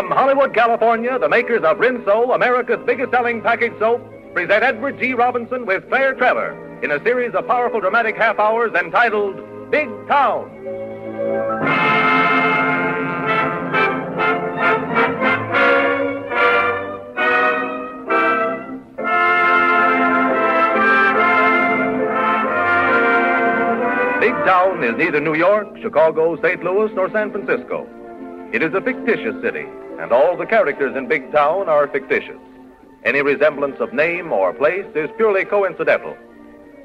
From 0.00 0.12
Hollywood, 0.12 0.54
California, 0.54 1.18
the 1.18 1.28
makers 1.28 1.62
of 1.62 1.76
Rinso, 1.76 2.34
America's 2.34 2.80
biggest 2.86 3.10
selling 3.10 3.42
package 3.42 3.78
soap, 3.78 4.00
present 4.32 4.62
Edward 4.62 4.98
G. 4.98 5.12
Robinson 5.12 5.66
with 5.66 5.86
Claire 5.90 6.14
Trevor 6.14 6.80
in 6.82 6.90
a 6.90 7.04
series 7.04 7.34
of 7.34 7.46
powerful 7.46 7.80
dramatic 7.80 8.16
half 8.16 8.38
hours 8.38 8.72
entitled 8.72 9.36
Big 9.70 9.90
Town. 10.08 10.48
Big 24.18 24.32
Town 24.46 24.82
is 24.82 24.96
neither 24.96 25.20
New 25.20 25.34
York, 25.34 25.68
Chicago, 25.82 26.40
St. 26.40 26.64
Louis, 26.64 26.90
nor 26.94 27.10
San 27.10 27.30
Francisco. 27.30 27.86
It 28.54 28.62
is 28.62 28.72
a 28.74 28.80
fictitious 28.80 29.40
city, 29.42 29.66
and 30.00 30.12
all 30.12 30.36
the 30.36 30.46
characters 30.46 30.96
in 30.96 31.06
Big 31.08 31.30
Town 31.30 31.68
are 31.68 31.86
fictitious. 31.86 32.38
Any 33.04 33.22
resemblance 33.22 33.80
of 33.80 33.92
name 33.92 34.32
or 34.32 34.52
place 34.52 34.86
is 34.94 35.10
purely 35.16 35.44
coincidental. 35.44 36.16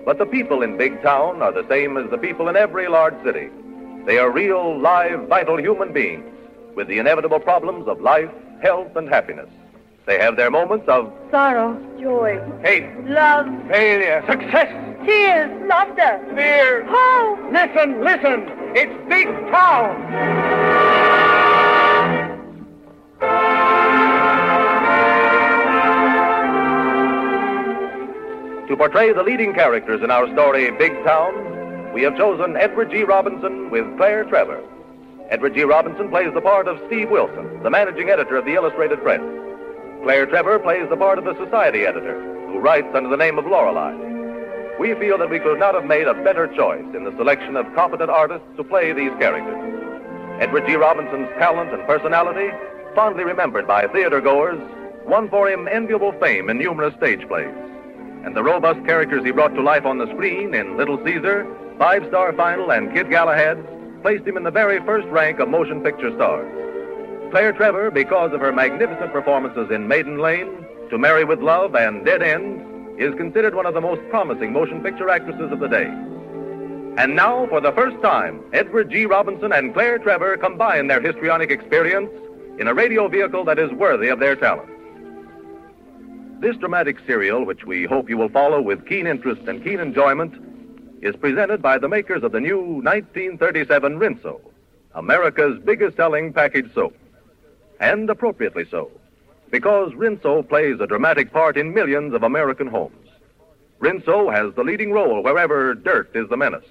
But 0.06 0.18
the 0.18 0.26
people 0.26 0.62
in 0.62 0.78
Big 0.78 1.02
Town 1.02 1.42
are 1.42 1.52
the 1.52 1.68
same 1.68 1.98
as 1.98 2.10
the 2.12 2.18
people 2.18 2.50
in 2.50 2.56
every 2.56 2.88
large 2.88 3.16
city. 3.24 3.50
They 4.06 4.18
are 4.18 4.30
real, 4.30 4.80
live, 4.80 5.28
vital 5.28 5.60
human 5.60 5.94
beings 5.94 6.26
with 6.76 6.88
the 6.88 7.00
inevitable 7.00 7.40
problems 7.40 7.88
of 7.88 8.02
life, 8.02 8.30
health, 8.62 8.96
and 8.96 9.10
happiness. 9.10 9.50
They 10.06 10.20
have 10.20 10.36
their 10.36 10.52
moments 10.52 10.88
of 10.88 11.12
Sorrow, 11.32 11.76
joy, 12.00 12.40
hate, 12.64 12.86
love, 13.06 13.48
failure, 13.68 14.24
success, 14.30 14.70
tears, 15.06 15.68
laughter, 15.68 16.22
fear. 16.36 16.86
hope. 16.88 17.40
Listen, 17.52 18.04
listen. 18.04 18.46
It's 18.76 19.10
Big 19.10 19.28
Town. 19.52 20.55
To 28.68 28.76
portray 28.76 29.14
the 29.14 29.22
leading 29.22 29.54
characters 29.54 30.02
in 30.02 30.10
our 30.10 30.26
story, 30.34 30.72
Big 30.72 30.92
Town, 31.04 31.94
we 31.94 32.02
have 32.02 32.18
chosen 32.18 32.58
Edward 32.58 32.90
G. 32.90 33.04
Robinson 33.04 33.70
with 33.70 33.86
Claire 33.96 34.24
Trevor. 34.24 34.60
Edward 35.30 35.54
G. 35.54 35.62
Robinson 35.62 36.10
plays 36.10 36.34
the 36.34 36.42
part 36.42 36.68
of 36.68 36.82
Steve 36.88 37.12
Wilson, 37.12 37.62
the 37.62 37.70
managing 37.70 38.10
editor 38.10 38.38
of 38.38 38.46
the 38.46 38.56
Illustrated 38.56 39.04
Press. 39.04 39.22
Claire 40.02 40.26
Trevor 40.26 40.58
plays 40.58 40.90
the 40.90 40.98
part 40.98 41.20
of 41.20 41.26
the 41.26 41.38
society 41.38 41.86
editor, 41.86 42.20
who 42.48 42.58
writes 42.58 42.88
under 42.96 43.08
the 43.08 43.18
name 43.18 43.38
of 43.38 43.46
Lorelei. 43.46 43.94
We 44.80 44.96
feel 44.96 45.20
that 45.20 45.30
we 45.30 45.38
could 45.38 45.60
not 45.60 45.76
have 45.76 45.86
made 45.86 46.08
a 46.08 46.16
better 46.24 46.48
choice 46.48 46.86
in 46.96 47.04
the 47.04 47.16
selection 47.18 47.56
of 47.56 47.72
competent 47.76 48.10
artists 48.10 48.48
to 48.58 48.64
play 48.64 48.94
these 48.94 49.14
characters. 49.20 50.42
Edward 50.42 50.66
G. 50.66 50.74
Robinson's 50.76 51.30
talent 51.38 51.72
and 51.72 51.86
personality, 51.86 52.50
fondly 52.96 53.26
remembered 53.26 53.68
by 53.68 53.86
theater 53.86 54.22
goers, 54.22 54.60
won 55.06 55.30
for 55.30 55.48
him 55.48 55.68
enviable 55.68 56.14
fame 56.14 56.50
in 56.50 56.58
numerous 56.58 56.96
stage 56.96 57.28
plays. 57.28 57.54
And 58.26 58.36
the 58.36 58.44
robust 58.44 58.84
characters 58.88 59.24
he 59.24 59.32
brought 59.32 59.54
to 59.54 59.62
life 59.62 59.86
on 59.86 60.00
the 60.00 60.08
screen 60.08 60.56
in 60.56 60.78
Little 60.78 60.98
Caesar, 61.06 61.46
Five 61.78 62.08
Star 62.08 62.34
Final, 62.34 62.72
and 62.72 62.92
Kid 62.92 63.12
Galahad 63.12 63.64
placed 64.02 64.26
him 64.26 64.36
in 64.36 64.44
the 64.44 64.52
very 64.52 64.80
first 64.80 65.08
rank 65.10 65.40
of 65.40 65.48
motion 65.48 65.82
picture 65.82 66.14
stars. 66.16 66.52
Claire 67.30 67.54
Trevor, 67.54 67.92
because 67.92 68.34
of 68.34 68.42
her 68.42 68.52
magnificent 68.52 69.14
performances 69.14 69.70
in 69.70 69.88
Maiden 69.88 70.18
Lane, 70.18 70.66
To 70.90 70.98
Mary 70.98 71.24
with 71.24 71.40
Love, 71.40 71.76
and 71.76 72.04
Dead 72.04 72.24
Ends, 72.24 72.64
is 73.00 73.14
considered 73.16 73.54
one 73.54 73.68
of 73.68 73.76
the 73.76 73.82
most 73.82 74.02
promising 74.10 74.52
motion 74.52 74.82
picture 74.82 75.10
actresses 75.10 75.52
of 75.52 75.60
the 75.60 75.68
day. 75.68 75.86
And 76.98 77.16
now, 77.16 77.46
for 77.48 77.62
the 77.62 77.74
first 77.74 78.02
time, 78.02 78.42
Edward 78.54 78.90
G. 78.90 79.06
Robinson 79.06 79.52
and 79.52 79.74
Claire 79.74 80.00
Trevor 80.00 80.38
combine 80.38 80.88
their 80.88 81.02
histrionic 81.02 81.52
experience 81.52 82.10
in 82.58 82.68
a 82.68 82.74
radio 82.74 83.08
vehicle 83.08 83.44
that 83.46 83.60
is 83.60 83.72
worthy 83.72 84.08
of 84.08 84.20
their 84.20 84.36
talent. 84.36 84.70
This 86.46 86.58
dramatic 86.58 86.98
serial, 87.08 87.44
which 87.44 87.66
we 87.66 87.86
hope 87.86 88.08
you 88.08 88.18
will 88.20 88.30
follow 88.30 88.62
with 88.62 88.88
keen 88.88 89.08
interest 89.08 89.42
and 89.48 89.64
keen 89.64 89.80
enjoyment, 89.80 90.32
is 91.02 91.16
presented 91.16 91.60
by 91.60 91.80
the 91.80 91.90
makers 91.90 92.22
of 92.22 92.34
the 92.34 92.40
new 92.40 92.60
1937 92.60 93.98
Rinso, 93.98 94.40
America's 94.94 95.60
biggest 95.66 95.98
selling 95.98 96.32
package 96.32 96.72
soap. 96.76 96.96
And 97.80 98.08
appropriately 98.12 98.64
so, 98.70 98.92
because 99.50 99.92
Rinso 99.94 100.48
plays 100.48 100.80
a 100.80 100.86
dramatic 100.86 101.34
part 101.34 101.58
in 101.58 101.74
millions 101.74 102.14
of 102.14 102.22
American 102.22 102.68
homes. 102.68 103.10
Rinso 103.80 104.32
has 104.32 104.54
the 104.54 104.64
leading 104.64 104.92
role 104.92 105.24
wherever 105.24 105.74
dirt 105.74 106.12
is 106.14 106.30
the 106.30 106.38
menace. 106.38 106.70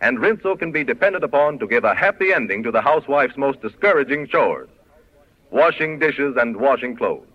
And 0.00 0.18
Rinso 0.18 0.56
can 0.56 0.70
be 0.70 0.84
depended 0.84 1.24
upon 1.24 1.58
to 1.58 1.66
give 1.66 1.82
a 1.82 1.96
happy 1.96 2.32
ending 2.32 2.62
to 2.62 2.70
the 2.70 2.82
housewife's 2.82 3.36
most 3.36 3.60
discouraging 3.62 4.28
chores 4.28 4.68
washing 5.50 5.98
dishes 5.98 6.36
and 6.38 6.56
washing 6.56 6.96
clothes. 6.96 7.26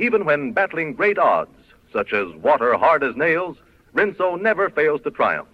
Even 0.00 0.24
when 0.24 0.52
battling 0.52 0.94
great 0.94 1.18
odds, 1.18 1.50
such 1.92 2.14
as 2.14 2.32
water 2.36 2.72
hard 2.74 3.04
as 3.04 3.14
nails, 3.16 3.58
Rinso 3.92 4.40
never 4.40 4.70
fails 4.70 5.02
to 5.02 5.10
triumph. 5.10 5.50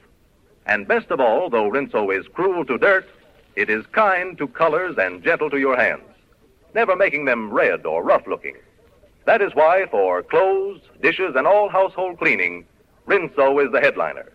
And 0.67 0.87
best 0.87 1.11
of 1.11 1.19
all, 1.19 1.51
though 1.51 1.69
Rinso 1.69 2.17
is 2.17 2.29
cruel 2.33 2.65
to 2.67 2.79
dirt, 2.79 3.09
it 3.57 3.69
is 3.69 3.85
kind 3.87 4.39
to 4.39 4.47
colors 4.47 4.95
and 4.99 5.25
gentle 5.25 5.51
to 5.51 5.59
your 5.59 5.77
hands, 5.77 6.05
never 6.75 6.95
making 6.95 7.25
them 7.25 7.53
red 7.53 7.85
or 7.85 8.05
rough 8.05 8.25
looking. 8.29 8.55
That 9.25 9.43
is 9.43 9.53
why, 9.55 9.87
for 9.91 10.23
clothes, 10.23 10.81
dishes, 11.03 11.35
and 11.35 11.45
all 11.49 11.69
household 11.69 12.19
cleaning, 12.19 12.67
Rinso 13.09 13.59
is 13.67 13.73
the 13.73 13.81
headliner. 13.81 14.33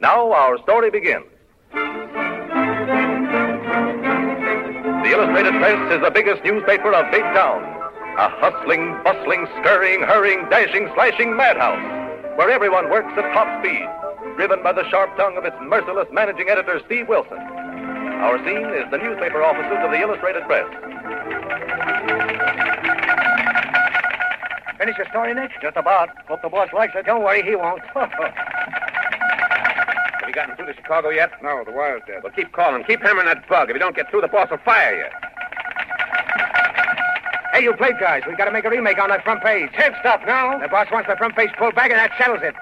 Now 0.00 0.32
our 0.32 0.56
story 0.62 0.90
begins. 0.90 1.26
The 4.94 5.10
Illustrated 5.10 5.52
Press 5.60 5.92
is 5.92 6.00
the 6.02 6.10
biggest 6.10 6.42
newspaper 6.44 6.94
of 6.94 7.10
Big 7.12 7.24
Town. 7.34 7.79
A 8.20 8.28
hustling, 8.36 9.00
bustling, 9.02 9.48
scurrying, 9.60 10.02
hurrying, 10.02 10.44
dashing, 10.50 10.90
slashing 10.92 11.34
madhouse 11.34 12.00
where 12.36 12.50
everyone 12.50 12.90
works 12.90 13.12
at 13.16 13.32
top 13.32 13.48
speed, 13.60 13.88
driven 14.36 14.62
by 14.62 14.72
the 14.72 14.88
sharp 14.88 15.14
tongue 15.16 15.36
of 15.36 15.44
its 15.44 15.56
merciless 15.60 16.08
managing 16.12 16.48
editor, 16.48 16.80
Steve 16.86 17.08
Wilson. 17.08 17.36
Our 17.36 18.36
scene 18.44 18.68
is 18.76 18.90
the 18.90 18.98
newspaper 18.98 19.42
offices 19.42 19.76
of 19.80 19.90
the 19.90 20.00
Illustrated 20.00 20.44
Press. 20.44 20.68
Finish 24.78 24.96
your 24.96 25.06
story, 25.08 25.34
Nick? 25.34 25.50
Just 25.60 25.76
about. 25.76 26.10
Hope 26.28 26.42
the 26.42 26.48
boss 26.48 26.68
likes 26.72 26.92
it. 26.96 27.06
Don't 27.06 27.22
worry, 27.22 27.42
he 27.42 27.56
won't. 27.56 27.82
Have 27.94 28.28
you 30.28 30.34
gotten 30.34 30.56
through 30.56 30.66
to 30.66 30.74
Chicago 30.74 31.10
yet? 31.10 31.30
No, 31.42 31.64
the 31.64 31.72
wire's 31.72 32.02
dead. 32.06 32.22
Well, 32.22 32.32
keep 32.32 32.52
calling. 32.52 32.84
Keep 32.84 33.00
hammering 33.02 33.26
that 33.26 33.48
bug. 33.48 33.70
If 33.70 33.74
you 33.74 33.80
don't 33.80 33.96
get 33.96 34.10
through, 34.10 34.20
the 34.22 34.28
boss 34.28 34.50
will 34.50 34.58
fire 34.58 34.96
you. 34.96 35.29
Hey, 37.52 37.62
you 37.62 37.72
plate 37.74 37.98
guys, 37.98 38.22
we 38.26 38.34
got 38.36 38.46
to 38.46 38.52
make 38.52 38.64
a 38.64 38.70
remake 38.70 38.98
on 38.98 39.08
that 39.10 39.24
front 39.24 39.42
page. 39.42 39.70
Can't 39.72 39.94
stop 40.00 40.24
now. 40.26 40.58
The 40.58 40.68
boss 40.68 40.90
wants 40.90 41.08
the 41.08 41.16
front 41.16 41.36
page 41.36 41.50
pulled 41.58 41.74
back, 41.74 41.90
and 41.90 41.98
that 41.98 42.12
settles 42.18 42.40
it. 42.42 42.54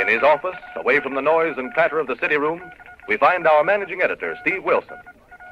In 0.00 0.08
his 0.08 0.22
office, 0.22 0.56
away 0.76 1.00
from 1.00 1.14
the 1.14 1.20
noise 1.20 1.56
and 1.58 1.72
clatter 1.74 1.98
of 1.98 2.06
the 2.06 2.16
city 2.16 2.36
room, 2.36 2.62
we 3.08 3.16
find 3.16 3.46
our 3.46 3.64
managing 3.64 4.02
editor, 4.02 4.36
Steve 4.40 4.64
Wilson, 4.64 4.96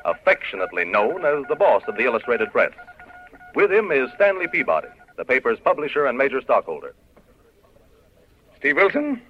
affectionately 0.04 0.84
known 0.84 1.24
as 1.24 1.44
the 1.48 1.56
boss 1.56 1.82
of 1.88 1.96
the 1.96 2.04
Illustrated 2.04 2.50
Press. 2.50 2.72
With 3.54 3.72
him 3.72 3.90
is 3.90 4.10
Stanley 4.14 4.46
Peabody, 4.46 4.88
the 5.16 5.24
paper's 5.24 5.58
publisher 5.58 6.06
and 6.06 6.16
major 6.16 6.40
stockholder. 6.40 6.94
Steve 8.58 8.76
Wilson, 8.76 9.20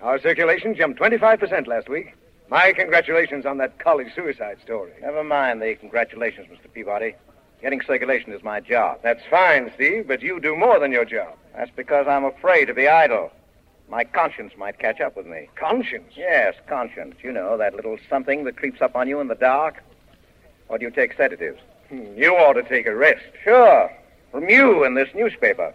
our 0.00 0.20
circulation 0.20 0.74
jumped 0.74 1.00
25% 1.00 1.66
last 1.66 1.88
week. 1.88 2.14
My 2.48 2.72
congratulations 2.72 3.44
on 3.44 3.58
that 3.58 3.78
college 3.78 4.14
suicide 4.14 4.58
story. 4.62 4.92
Never 5.02 5.22
mind 5.22 5.60
the 5.60 5.74
congratulations, 5.74 6.46
Mr. 6.50 6.72
Peabody. 6.72 7.14
Getting 7.60 7.80
circulation 7.82 8.32
is 8.32 8.42
my 8.42 8.60
job. 8.60 9.00
That's 9.02 9.20
fine, 9.28 9.70
Steve, 9.74 10.06
but 10.08 10.22
you 10.22 10.40
do 10.40 10.56
more 10.56 10.78
than 10.78 10.92
your 10.92 11.04
job. 11.04 11.36
That's 11.54 11.70
because 11.74 12.06
I'm 12.08 12.24
afraid 12.24 12.66
to 12.66 12.74
be 12.74 12.88
idle. 12.88 13.30
My 13.90 14.04
conscience 14.04 14.52
might 14.56 14.78
catch 14.78 15.00
up 15.00 15.16
with 15.16 15.26
me. 15.26 15.48
Conscience. 15.56 16.12
Yes, 16.16 16.54
conscience. 16.68 17.16
You 17.22 17.32
know, 17.32 17.56
that 17.58 17.74
little 17.74 17.98
something 18.08 18.44
that 18.44 18.56
creeps 18.56 18.80
up 18.80 18.94
on 18.96 19.08
you 19.08 19.20
in 19.20 19.28
the 19.28 19.34
dark. 19.34 19.82
Or 20.68 20.78
do 20.78 20.84
you 20.84 20.90
take 20.90 21.14
sedatives? 21.16 21.60
Hmm, 21.88 22.16
You 22.16 22.34
ought 22.36 22.52
to 22.54 22.62
take 22.62 22.86
a 22.86 22.94
rest. 22.94 23.24
Sure. 23.42 23.90
From 24.30 24.48
you 24.48 24.84
and 24.84 24.96
this 24.96 25.08
newspaper. 25.14 25.74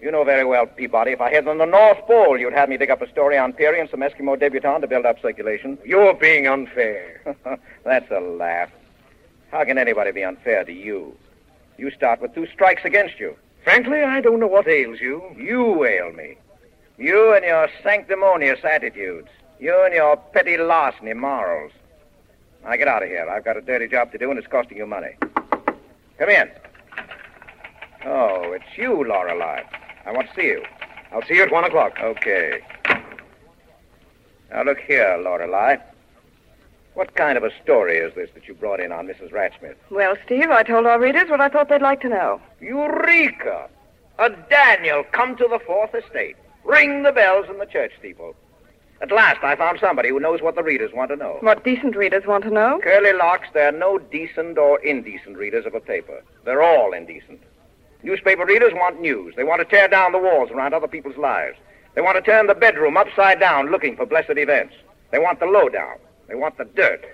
You 0.00 0.12
know 0.12 0.22
very 0.22 0.44
well, 0.44 0.66
Peabody, 0.66 1.10
if 1.10 1.20
I 1.20 1.32
had 1.32 1.48
on 1.48 1.58
the 1.58 1.64
North 1.64 1.98
Pole, 2.06 2.38
you'd 2.38 2.52
have 2.52 2.68
me 2.68 2.76
dig 2.76 2.90
up 2.90 3.02
a 3.02 3.10
story 3.10 3.36
on 3.36 3.52
Peary 3.52 3.80
and 3.80 3.90
some 3.90 4.00
Eskimo 4.00 4.38
debutante 4.38 4.82
to 4.82 4.86
build 4.86 5.04
up 5.04 5.20
circulation. 5.20 5.76
You're 5.84 6.14
being 6.14 6.46
unfair. 6.46 7.36
That's 7.84 8.10
a 8.12 8.20
laugh. 8.20 8.70
How 9.50 9.64
can 9.64 9.76
anybody 9.76 10.12
be 10.12 10.22
unfair 10.22 10.62
to 10.64 10.72
you? 10.72 11.16
You 11.78 11.90
start 11.90 12.20
with 12.20 12.34
two 12.34 12.46
strikes 12.52 12.84
against 12.84 13.18
you. 13.18 13.36
Frankly, 13.64 14.02
I 14.02 14.20
don't 14.20 14.38
know 14.38 14.46
what 14.46 14.68
ails 14.68 15.00
you. 15.00 15.22
You 15.36 15.84
ail 15.84 16.12
me. 16.12 16.36
You 16.96 17.34
and 17.34 17.44
your 17.44 17.68
sanctimonious 17.82 18.60
attitudes. 18.64 19.28
You 19.58 19.84
and 19.84 19.94
your 19.94 20.16
petty 20.16 20.56
larceny 20.56 21.14
morals. 21.14 21.72
Now 22.64 22.76
get 22.76 22.86
out 22.86 23.02
of 23.02 23.08
here. 23.08 23.28
I've 23.28 23.44
got 23.44 23.56
a 23.56 23.60
dirty 23.60 23.88
job 23.88 24.12
to 24.12 24.18
do, 24.18 24.30
and 24.30 24.38
it's 24.38 24.48
costing 24.48 24.78
you 24.78 24.86
money. 24.86 25.16
Come 26.18 26.28
in. 26.28 26.50
Oh, 28.04 28.52
it's 28.52 28.76
you, 28.76 29.04
Lorelei. 29.04 29.62
I 30.08 30.12
want 30.12 30.26
to 30.30 30.34
see 30.34 30.46
you. 30.46 30.64
I'll 31.12 31.22
see 31.22 31.34
you 31.34 31.42
at 31.42 31.52
one 31.52 31.64
o'clock. 31.64 31.98
Okay. 32.00 32.60
Now 34.50 34.64
look 34.64 34.78
here, 34.78 35.20
Lorelei. 35.22 35.76
What 36.94 37.14
kind 37.14 37.36
of 37.36 37.44
a 37.44 37.50
story 37.62 37.98
is 37.98 38.14
this 38.14 38.30
that 38.34 38.48
you 38.48 38.54
brought 38.54 38.80
in 38.80 38.90
on 38.90 39.06
Mrs. 39.06 39.30
Ratsmith? 39.30 39.76
Well, 39.90 40.16
Steve, 40.24 40.50
I 40.50 40.62
told 40.62 40.86
our 40.86 40.98
readers 40.98 41.28
what 41.28 41.42
I 41.42 41.50
thought 41.50 41.68
they'd 41.68 41.82
like 41.82 42.00
to 42.00 42.08
know. 42.08 42.40
Eureka! 42.58 43.68
A 44.18 44.30
Daniel 44.48 45.04
come 45.12 45.36
to 45.36 45.46
the 45.48 45.60
fourth 45.64 45.94
estate. 45.94 46.36
Ring 46.64 47.02
the 47.02 47.12
bells 47.12 47.46
in 47.50 47.58
the 47.58 47.66
church 47.66 47.92
steeple. 47.98 48.34
At 49.02 49.12
last, 49.12 49.44
I 49.44 49.56
found 49.56 49.78
somebody 49.78 50.08
who 50.08 50.18
knows 50.18 50.40
what 50.40 50.56
the 50.56 50.62
readers 50.62 50.90
want 50.92 51.10
to 51.10 51.16
know. 51.16 51.36
What 51.40 51.64
decent 51.64 51.94
readers 51.94 52.26
want 52.26 52.44
to 52.44 52.50
know. 52.50 52.80
Curly 52.82 53.12
locks, 53.12 53.48
there 53.52 53.68
are 53.68 53.78
no 53.78 53.98
decent 53.98 54.56
or 54.56 54.80
indecent 54.80 55.36
readers 55.36 55.66
of 55.66 55.74
a 55.74 55.80
paper. 55.80 56.22
They're 56.44 56.62
all 56.62 56.94
indecent. 56.94 57.40
Newspaper 58.02 58.44
readers 58.44 58.72
want 58.74 59.00
news. 59.00 59.34
They 59.36 59.44
want 59.44 59.60
to 59.60 59.64
tear 59.64 59.88
down 59.88 60.12
the 60.12 60.18
walls 60.18 60.50
around 60.50 60.72
other 60.74 60.88
people's 60.88 61.16
lives. 61.16 61.56
They 61.94 62.00
want 62.00 62.16
to 62.16 62.22
turn 62.22 62.46
the 62.46 62.54
bedroom 62.54 62.96
upside 62.96 63.40
down 63.40 63.70
looking 63.70 63.96
for 63.96 64.06
blessed 64.06 64.36
events. 64.36 64.74
They 65.10 65.18
want 65.18 65.40
the 65.40 65.46
lowdown. 65.46 65.96
They 66.28 66.34
want 66.34 66.58
the 66.58 66.64
dirt. 66.64 67.04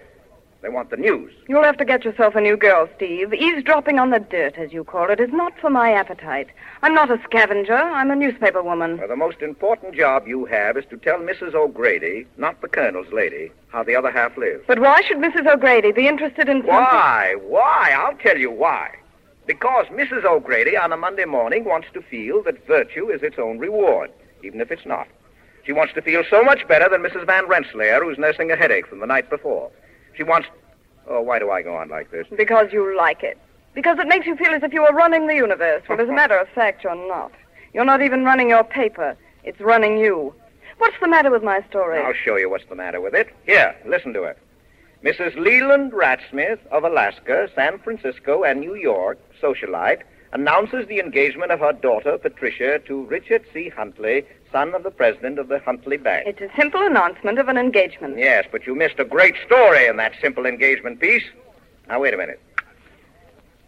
They 0.61 0.71
want 0.71 0.89
the 0.89 0.97
news. 0.97 1.31
You'll 1.47 1.63
have 1.63 1.77
to 1.77 1.85
get 1.85 2.05
yourself 2.05 2.35
a 2.35 2.41
new 2.41 2.57
girl, 2.57 2.89
Steve. 2.97 3.35
Eavesdropping 3.35 3.99
on 3.99 4.11
the 4.11 4.19
dirt, 4.19 4.57
as 4.57 4.73
you 4.73 4.83
call 4.83 5.11
it, 5.11 5.21
is 5.21 5.31
not 5.31 5.53
for 5.61 5.69
my 5.69 5.93
appetite. 5.93 6.49
I'm 6.83 6.95
not 6.95 7.11
a 7.11 7.23
scavenger. 7.23 7.77
I'm 7.77 8.11
a 8.11 8.17
newspaper 8.17 8.63
woman. 8.63 8.97
Well, 8.97 9.09
the 9.09 9.15
most 9.15 9.43
important 9.43 9.95
job 9.95 10.27
you 10.27 10.47
have 10.47 10.79
is 10.79 10.87
to 10.89 10.97
tell 10.97 11.19
Mrs. 11.19 11.55
O'Grady, 11.55 12.27
not 12.39 12.63
the 12.63 12.69
Colonel's 12.69 13.13
lady, 13.13 13.53
how 13.69 13.83
the 13.83 13.95
other 13.95 14.11
half 14.11 14.39
lives. 14.39 14.65
But 14.67 14.79
why 14.79 15.03
should 15.03 15.19
Mrs. 15.19 15.47
O'Grady 15.47 15.93
be 15.93 16.09
interested 16.09 16.49
in 16.49 16.63
something? 16.63 16.75
Why? 16.75 17.37
Why? 17.43 17.95
I'll 17.95 18.17
tell 18.17 18.39
you 18.39 18.51
why. 18.51 18.97
Because 19.47 19.87
Mrs. 19.87 20.25
O'Grady 20.25 20.77
on 20.77 20.93
a 20.93 20.97
Monday 20.97 21.25
morning 21.27 21.65
wants 21.65 21.89
to 21.93 22.03
feel 22.03 22.43
that 22.45 22.67
virtue 22.67 23.11
is 23.11 23.23
its 23.23 23.39
own 23.39 23.59
reward, 23.59 24.11
even 24.43 24.61
if 24.61 24.71
it's 24.71 24.87
not. 24.87 25.07
She 25.67 25.73
wants 25.73 25.95
to 25.95 26.03
feel 26.03 26.23
so 26.29 26.43
much 26.43 26.67
better 26.69 26.89
than 26.89 27.03
Mrs. 27.03 27.27
Van 27.27 27.47
Rensselaer, 27.49 28.03
who's 28.03 28.19
nursing 28.19 28.51
a 28.51 28.57
headache 28.57 28.87
from 28.87 29.01
the 29.01 29.07
night 29.07 29.29
before. 29.31 29.71
She 30.17 30.23
wants. 30.23 30.49
Oh, 31.07 31.21
why 31.21 31.39
do 31.39 31.51
I 31.51 31.63
go 31.63 31.75
on 31.77 31.89
like 31.89 32.11
this? 32.11 32.27
Because 32.35 32.69
you 32.73 32.97
like 32.97 33.23
it. 33.23 33.39
Because 33.75 33.99
it 33.99 34.07
makes 34.09 34.27
you 34.27 34.37
feel 34.37 34.55
as 34.55 34.63
if 34.63 34.73
you 34.73 34.83
were 34.83 34.93
running 34.93 35.27
the 35.27 35.35
universe. 35.35 35.83
Well, 35.89 36.01
as 36.01 36.09
a 36.09 36.13
matter 36.23 36.39
of 36.39 36.49
fact, 36.49 36.85
you're 36.85 37.09
not. 37.09 37.33
You're 37.75 37.85
not 37.85 38.03
even 38.03 38.25
running 38.25 38.49
your 38.49 38.65
paper. 38.65 39.17
It's 39.43 39.61
running 39.61 39.99
you. 39.99 40.35
What's 40.79 40.97
the 41.01 41.09
matter 41.09 41.31
with 41.31 41.43
my 41.43 41.61
story? 41.69 42.01
I'll 42.01 42.15
show 42.15 42.37
you 42.37 42.49
what's 42.51 42.65
the 42.69 42.75
matter 42.75 43.01
with 43.01 43.15
it. 43.15 43.29
Here, 43.47 43.75
listen 43.87 44.13
to 44.15 44.23
it. 44.25 44.39
Mrs. 45.05 45.37
Leland 45.37 45.93
Ratsmith 45.93 46.61
of 46.71 46.83
Alaska, 46.83 47.51
San 47.55 47.79
Francisco, 47.79 48.43
and 48.43 48.59
New 48.59 48.75
York, 48.75 49.19
socialite, 49.39 50.01
announces 50.33 50.89
the 50.89 50.99
engagement 50.99 51.53
of 51.53 51.61
her 51.61 51.75
daughter, 51.75 52.17
Patricia, 52.17 52.79
to 52.87 53.05
Richard 53.05 53.45
C. 53.53 53.69
Huntley, 53.69 54.25
son 54.51 54.75
of 54.75 54.83
the 54.83 54.91
president 54.91 55.39
of 55.39 55.49
the 55.49 55.59
Huntley 55.59 55.99
Bank. 55.99 56.27
It's 56.27 56.41
a 56.41 56.49
simple 56.59 56.81
announcement 56.81 57.39
of 57.39 57.49
an 57.49 57.59
engagement. 57.59 58.17
Yes, 58.17 58.47
but 58.51 58.67
you 58.67 58.75
missed 58.75 58.99
a 58.99 59.05
great 59.05 59.35
story 59.45 59.87
in 59.87 59.99
that 59.99 60.15
simple 60.23 60.47
engagement 60.47 61.01
piece. 61.01 61.25
Now, 61.87 62.01
wait 62.01 62.15
a 62.15 62.17
minute. 62.17 62.41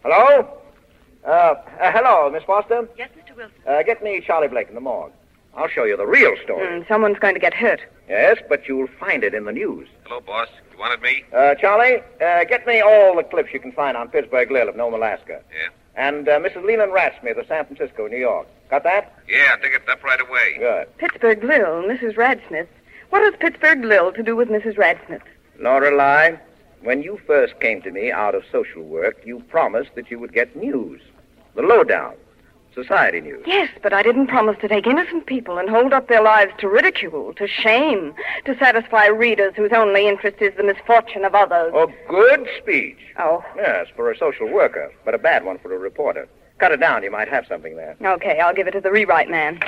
Hello? 0.01 0.59
Uh, 1.23 1.29
uh 1.29 1.53
hello, 1.91 2.31
Miss 2.31 2.43
Foster? 2.45 2.89
Yes, 2.97 3.09
Mr. 3.15 3.37
Wilson. 3.37 3.55
Uh, 3.67 3.83
get 3.83 4.01
me 4.01 4.23
Charlie 4.25 4.47
Blake 4.47 4.69
in 4.69 4.73
the 4.73 4.81
morgue. 4.81 5.11
I'll 5.57 5.67
show 5.67 5.85
you 5.85 5.97
the 5.97 6.05
real 6.05 6.35
story. 6.43 6.67
Mm, 6.67 6.87
someone's 6.87 7.17
going 7.17 7.33
to 7.33 7.39
get 7.39 7.53
hurt. 7.53 7.81
Yes, 8.07 8.37
but 8.47 8.67
you'll 8.67 8.87
find 8.99 9.23
it 9.23 9.33
in 9.33 9.45
the 9.45 9.51
news. 9.51 9.87
Hello, 10.05 10.21
boss. 10.21 10.47
You 10.71 10.77
wanted 10.77 11.01
me? 11.01 11.23
Uh, 11.35 11.55
Charlie, 11.55 11.97
uh, 12.23 12.43
get 12.45 12.65
me 12.67 12.79
all 12.79 13.15
the 13.15 13.23
clips 13.23 13.49
you 13.51 13.59
can 13.59 13.71
find 13.71 13.97
on 13.97 14.07
Pittsburgh 14.09 14.51
Lil 14.51 14.69
of 14.69 14.75
Nome, 14.75 14.93
Alaska. 14.93 15.41
Yeah. 15.51 15.69
And 15.95 16.29
uh, 16.29 16.39
Mrs. 16.39 16.63
Leland 16.63 16.93
Ratsmith 16.93 17.39
of 17.39 17.47
San 17.47 17.65
Francisco, 17.65 18.05
New 18.07 18.17
York. 18.19 18.47
Got 18.69 18.83
that? 18.83 19.17
Yeah, 19.27 19.47
I'll 19.51 19.59
dig 19.59 19.73
it 19.73 19.89
up 19.89 20.03
right 20.03 20.21
away. 20.21 20.57
Good. 20.59 20.97
Pittsburgh 20.99 21.43
Lil, 21.43 21.83
Mrs. 21.83 22.15
Radsmith. 22.15 22.67
What 23.09 23.23
has 23.23 23.33
Pittsburgh 23.39 23.83
Lil 23.83 24.11
to 24.13 24.21
do 24.21 24.35
with 24.35 24.49
Mrs. 24.49 24.75
Radsmith? 24.77 25.21
Lorelei, 25.59 26.35
when 26.81 27.01
you 27.01 27.19
first 27.25 27.59
came 27.59 27.81
to 27.81 27.89
me 27.89 28.11
out 28.11 28.35
of 28.35 28.43
social 28.51 28.83
work, 28.83 29.25
you 29.25 29.39
promised 29.49 29.95
that 29.95 30.11
you 30.11 30.19
would 30.19 30.33
get 30.33 30.55
news. 30.55 31.01
The 31.55 31.63
lowdown. 31.63 32.13
Society 32.83 33.21
news. 33.21 33.41
Yes, 33.47 33.69
but 33.81 33.91
I 33.91 34.03
didn't 34.03 34.27
promise 34.27 34.55
to 34.61 34.67
take 34.67 34.85
innocent 34.85 35.25
people 35.25 35.57
and 35.57 35.67
hold 35.67 35.93
up 35.93 36.07
their 36.09 36.21
lives 36.21 36.51
to 36.59 36.67
ridicule, 36.69 37.33
to 37.33 37.47
shame, 37.47 38.13
to 38.45 38.55
satisfy 38.59 39.07
readers 39.07 39.53
whose 39.55 39.71
only 39.73 40.07
interest 40.07 40.37
is 40.41 40.53
the 40.57 40.63
misfortune 40.63 41.25
of 41.25 41.33
others. 41.33 41.73
A 41.75 41.87
good 42.07 42.47
speech. 42.61 42.97
Oh, 43.17 43.43
Yes, 43.55 43.87
for 43.95 44.11
a 44.11 44.17
social 44.17 44.47
worker, 44.47 44.91
but 45.05 45.15
a 45.15 45.17
bad 45.17 45.43
one 45.43 45.57
for 45.57 45.73
a 45.73 45.77
reporter. 45.79 46.27
Cut 46.59 46.71
it 46.71 46.79
down. 46.79 47.01
You 47.01 47.09
might 47.09 47.29
have 47.29 47.45
something 47.47 47.75
there. 47.75 47.95
okay, 47.99 48.39
I'll 48.39 48.53
give 48.53 48.67
it 48.67 48.71
to 48.71 48.81
the 48.81 48.91
rewrite 48.91 49.29
man. 49.29 49.59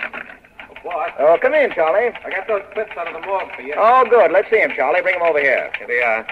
Boss, 0.83 1.09
Oh, 1.17 1.37
come 1.41 1.55
in, 1.55 1.71
Charlie. 1.73 2.11
I 2.23 2.29
got 2.29 2.47
those 2.47 2.61
clips 2.73 2.91
out 2.95 3.07
of 3.07 3.19
the 3.19 3.27
morgue 3.27 3.53
for 3.55 3.61
you. 3.63 3.73
Oh, 3.75 4.05
good. 4.07 4.31
Let's 4.31 4.49
see 4.51 4.59
him, 4.59 4.71
Charlie. 4.75 5.01
Bring 5.01 5.15
him 5.15 5.23
over 5.23 5.39
here. 5.41 5.71
Here 5.79 5.87
they 5.87 6.01
are. 6.03 6.27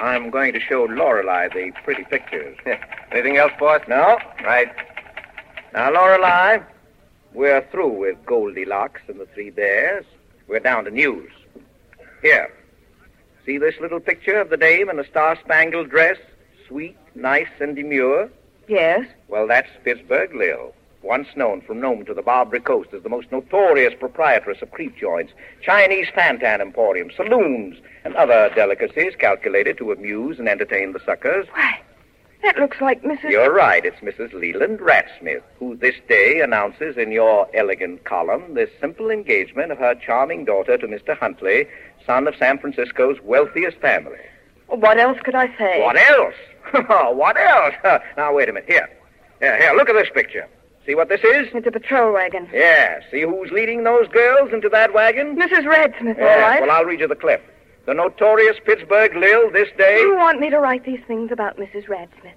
I'm 0.00 0.30
going 0.30 0.52
to 0.54 0.60
show 0.60 0.84
Lorelei 0.84 1.48
the 1.48 1.72
pretty 1.84 2.04
pictures. 2.04 2.56
Anything 3.12 3.36
else, 3.36 3.52
boss? 3.58 3.82
no? 3.88 4.18
Right. 4.44 4.68
Now, 5.72 5.92
Lorelei, 5.92 6.58
we're 7.32 7.64
through 7.70 7.92
with 7.92 8.16
Goldilocks 8.26 9.02
and 9.06 9.20
the 9.20 9.26
Three 9.26 9.50
Bears. 9.50 10.04
We're 10.48 10.58
down 10.58 10.84
to 10.84 10.90
news. 10.90 11.30
Here. 12.22 12.52
See 13.46 13.56
this 13.56 13.76
little 13.80 14.00
picture 14.00 14.40
of 14.40 14.50
the 14.50 14.56
dame 14.56 14.90
in 14.90 14.98
a 14.98 15.06
star-spangled 15.06 15.88
dress? 15.88 16.16
Sweet, 16.66 16.96
nice, 17.14 17.48
and 17.60 17.76
demure. 17.76 18.30
Yes? 18.66 19.06
Well, 19.28 19.46
that's 19.46 19.70
Pittsburgh 19.84 20.34
Lil, 20.34 20.74
once 21.02 21.28
known 21.36 21.60
from 21.60 21.80
Nome 21.80 22.04
to 22.06 22.14
the 22.14 22.22
Barbary 22.22 22.60
Coast 22.60 22.90
as 22.92 23.04
the 23.04 23.08
most 23.08 23.30
notorious 23.30 23.94
proprietress 23.98 24.62
of 24.62 24.72
creep 24.72 24.96
joints, 24.96 25.32
Chinese 25.62 26.08
fantan 26.08 26.60
emporiums, 26.60 27.14
saloons, 27.16 27.78
and 28.04 28.16
other 28.16 28.50
delicacies 28.56 29.14
calculated 29.16 29.78
to 29.78 29.92
amuse 29.92 30.40
and 30.40 30.48
entertain 30.48 30.92
the 30.92 31.00
suckers. 31.06 31.46
Why, 31.52 31.80
that 32.42 32.58
looks 32.58 32.80
like 32.80 33.02
Mrs. 33.02 33.30
You're 33.30 33.52
right. 33.52 33.84
It's 33.84 33.98
Mrs. 34.00 34.32
Leland 34.32 34.80
Ratsmith, 34.80 35.42
who 35.58 35.76
this 35.76 35.94
day 36.08 36.40
announces 36.40 36.96
in 36.96 37.12
your 37.12 37.48
elegant 37.54 38.04
column 38.04 38.54
this 38.54 38.70
simple 38.80 39.10
engagement 39.10 39.72
of 39.72 39.78
her 39.78 39.94
charming 39.94 40.44
daughter 40.44 40.78
to 40.78 40.86
Mr. 40.86 41.16
Huntley, 41.18 41.66
son 42.06 42.26
of 42.26 42.34
San 42.36 42.58
Francisco's 42.58 43.18
wealthiest 43.22 43.78
family. 43.78 44.18
What 44.68 44.98
else 44.98 45.18
could 45.24 45.34
I 45.34 45.46
say? 45.58 45.80
What 45.82 45.96
else? 45.96 46.34
Oh, 46.88 47.10
what 47.10 47.36
else? 47.36 47.74
now, 48.16 48.32
wait 48.34 48.48
a 48.48 48.52
minute. 48.52 48.68
Here. 48.68 48.88
Here, 49.40 49.58
here, 49.58 49.72
look 49.74 49.88
at 49.88 49.94
this 49.94 50.10
picture. 50.14 50.46
See 50.86 50.94
what 50.94 51.08
this 51.08 51.20
is? 51.24 51.48
It's 51.52 51.66
a 51.66 51.70
patrol 51.70 52.12
wagon. 52.12 52.48
Yeah, 52.52 53.00
see 53.10 53.22
who's 53.22 53.50
leading 53.50 53.82
those 53.82 54.06
girls 54.08 54.52
into 54.52 54.68
that 54.68 54.92
wagon? 54.94 55.36
Mrs. 55.36 55.64
Radsmith, 55.64 56.18
all 56.18 56.24
Yes, 56.24 56.40
right. 56.40 56.60
Well, 56.60 56.70
I'll 56.70 56.84
read 56.84 57.00
you 57.00 57.08
the 57.08 57.16
clip. 57.16 57.42
The 57.86 57.94
notorious 57.94 58.56
Pittsburgh 58.64 59.16
Lil 59.16 59.50
this 59.50 59.68
day. 59.76 59.96
Do 59.96 60.08
you 60.08 60.16
want 60.16 60.38
me 60.38 60.50
to 60.50 60.58
write 60.58 60.84
these 60.84 61.00
things 61.06 61.32
about 61.32 61.56
Mrs. 61.56 61.86
Radsmith? 61.86 62.34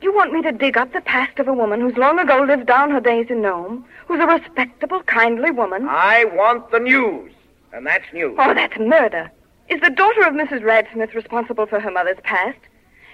Do 0.00 0.06
you 0.06 0.14
want 0.14 0.32
me 0.32 0.42
to 0.42 0.52
dig 0.52 0.76
up 0.76 0.92
the 0.92 1.00
past 1.00 1.38
of 1.38 1.48
a 1.48 1.52
woman 1.52 1.80
who's 1.80 1.96
long 1.96 2.18
ago 2.18 2.42
lived 2.42 2.66
down 2.66 2.90
her 2.90 3.00
days 3.00 3.26
in 3.30 3.40
Nome, 3.40 3.84
who's 4.06 4.20
a 4.20 4.26
respectable, 4.26 5.02
kindly 5.02 5.50
woman? 5.50 5.86
I 5.88 6.24
want 6.26 6.70
the 6.70 6.80
news. 6.80 7.32
And 7.72 7.86
that's 7.86 8.04
news. 8.12 8.36
Oh, 8.38 8.54
that's 8.54 8.78
murder. 8.78 9.30
Is 9.68 9.80
the 9.80 9.90
daughter 9.90 10.22
of 10.22 10.34
Mrs. 10.34 10.62
Radsmith 10.62 11.14
responsible 11.14 11.66
for 11.66 11.80
her 11.80 11.90
mother's 11.90 12.20
past? 12.22 12.58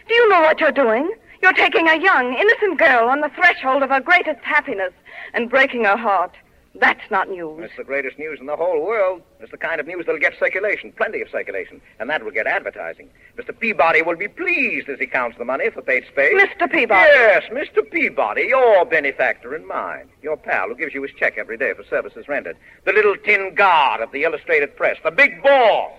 Do 0.08 0.14
you 0.14 0.28
know 0.28 0.40
what 0.40 0.60
you're 0.60 0.72
doing? 0.72 1.10
You're 1.40 1.52
taking 1.52 1.88
a 1.88 2.00
young, 2.00 2.34
innocent 2.34 2.78
girl 2.78 3.08
on 3.08 3.20
the 3.20 3.30
threshold 3.30 3.82
of 3.82 3.90
her 3.90 4.00
greatest 4.00 4.40
happiness 4.42 4.92
and 5.34 5.50
breaking 5.50 5.84
her 5.84 5.96
heart. 5.96 6.34
That's 6.74 7.10
not 7.10 7.28
news. 7.28 7.60
It's 7.62 7.76
the 7.76 7.84
greatest 7.84 8.18
news 8.18 8.40
in 8.40 8.46
the 8.46 8.56
whole 8.56 8.84
world. 8.84 9.20
It's 9.40 9.50
the 9.50 9.58
kind 9.58 9.78
of 9.78 9.86
news 9.86 10.06
that'll 10.06 10.20
get 10.20 10.32
circulation, 10.38 10.90
plenty 10.92 11.20
of 11.20 11.28
circulation, 11.28 11.82
and 12.00 12.08
that 12.08 12.24
will 12.24 12.30
get 12.30 12.46
advertising. 12.46 13.10
Mr. 13.36 13.58
Peabody 13.58 14.00
will 14.00 14.16
be 14.16 14.28
pleased 14.28 14.88
as 14.88 14.98
he 14.98 15.06
counts 15.06 15.36
the 15.36 15.44
money 15.44 15.68
for 15.68 15.82
paid 15.82 16.04
space. 16.06 16.32
Mr. 16.34 16.70
Peabody. 16.70 17.10
Yes, 17.12 17.42
Mr. 17.52 17.88
Peabody, 17.90 18.44
your 18.48 18.86
benefactor 18.86 19.54
and 19.54 19.66
mine. 19.66 20.08
Your 20.22 20.38
pal 20.38 20.68
who 20.68 20.74
gives 20.74 20.94
you 20.94 21.02
his 21.02 21.12
check 21.18 21.34
every 21.36 21.58
day 21.58 21.74
for 21.74 21.84
services 21.84 22.26
rendered. 22.26 22.56
The 22.86 22.92
little 22.92 23.16
tin 23.16 23.54
guard 23.54 24.00
of 24.00 24.10
the 24.12 24.22
illustrated 24.22 24.74
press. 24.74 24.96
The 25.04 25.10
big 25.10 25.42
boss. 25.42 25.92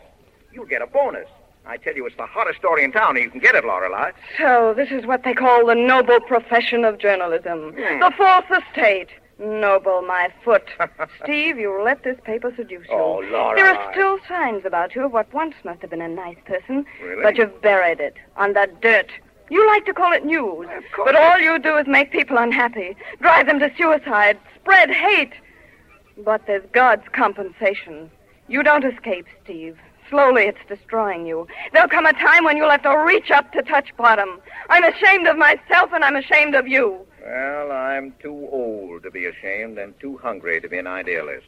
You'll 0.51 0.65
get 0.65 0.81
a 0.81 0.87
bonus. 0.87 1.27
I 1.65 1.77
tell 1.77 1.95
you, 1.95 2.05
it's 2.05 2.17
the 2.17 2.25
hottest 2.25 2.59
story 2.59 2.83
in 2.83 2.91
town, 2.91 3.15
and 3.15 3.23
you 3.23 3.31
can 3.31 3.39
get 3.39 3.55
it, 3.55 3.63
Lorelei. 3.63 4.11
So, 4.37 4.73
this 4.75 4.89
is 4.91 5.05
what 5.05 5.23
they 5.23 5.33
call 5.33 5.65
the 5.65 5.75
noble 5.75 6.19
profession 6.19 6.83
of 6.83 6.97
journalism. 6.97 7.73
Hmm. 7.77 7.99
The 7.99 8.11
fourth 8.17 8.63
estate. 8.63 9.09
Noble, 9.39 10.01
my 10.03 10.29
foot. 10.43 10.69
Steve, 11.23 11.57
you 11.57 11.81
let 11.83 12.03
this 12.03 12.17
paper 12.23 12.53
seduce 12.55 12.87
you. 12.87 12.93
Oh, 12.93 13.21
Laura. 13.31 13.55
There 13.55 13.67
are 13.67 13.91
still 13.91 14.19
signs 14.27 14.63
about 14.65 14.95
you 14.95 15.05
of 15.05 15.11
what 15.11 15.33
once 15.33 15.55
must 15.63 15.81
have 15.81 15.89
been 15.89 16.01
a 16.01 16.07
nice 16.07 16.37
person. 16.45 16.85
Really? 17.01 17.23
But 17.23 17.37
you've 17.37 17.61
buried 17.61 17.99
it 17.99 18.15
on 18.37 18.53
the 18.53 18.69
dirt. 18.81 19.11
You 19.49 19.65
like 19.67 19.85
to 19.85 19.93
call 19.93 20.13
it 20.13 20.25
news. 20.25 20.67
Of 20.75 20.83
course. 20.95 21.05
But 21.05 21.15
all 21.15 21.39
you 21.39 21.59
do 21.59 21.77
is 21.77 21.87
make 21.87 22.11
people 22.11 22.37
unhappy, 22.37 22.95
drive 23.21 23.47
them 23.47 23.59
to 23.59 23.71
suicide, 23.77 24.37
spread 24.55 24.89
hate. 24.89 25.33
But 26.17 26.45
there's 26.45 26.63
God's 26.71 27.03
compensation. 27.11 28.09
You 28.47 28.63
don't 28.63 28.85
escape, 28.85 29.25
Steve. 29.43 29.77
Slowly, 30.09 30.43
it's 30.43 30.59
destroying 30.67 31.25
you. 31.25 31.47
There'll 31.71 31.89
come 31.89 32.05
a 32.05 32.13
time 32.13 32.43
when 32.43 32.55
you'll 32.55 32.69
have 32.69 32.83
to 32.83 33.03
reach 33.05 33.31
up 33.31 33.51
to 33.53 33.63
touch 33.63 33.95
bottom. 33.97 34.39
I'm 34.69 34.83
ashamed 34.83 35.27
of 35.27 35.37
myself, 35.37 35.91
and 35.91 36.03
I'm 36.03 36.15
ashamed 36.15 36.53
of 36.55 36.67
you. 36.67 37.05
Well, 37.23 37.71
I'm 37.71 38.13
too 38.21 38.49
old 38.51 39.03
to 39.03 39.11
be 39.11 39.25
ashamed 39.25 39.77
and 39.77 39.97
too 39.99 40.17
hungry 40.17 40.59
to 40.59 40.67
be 40.67 40.77
an 40.77 40.87
idealist. 40.87 41.47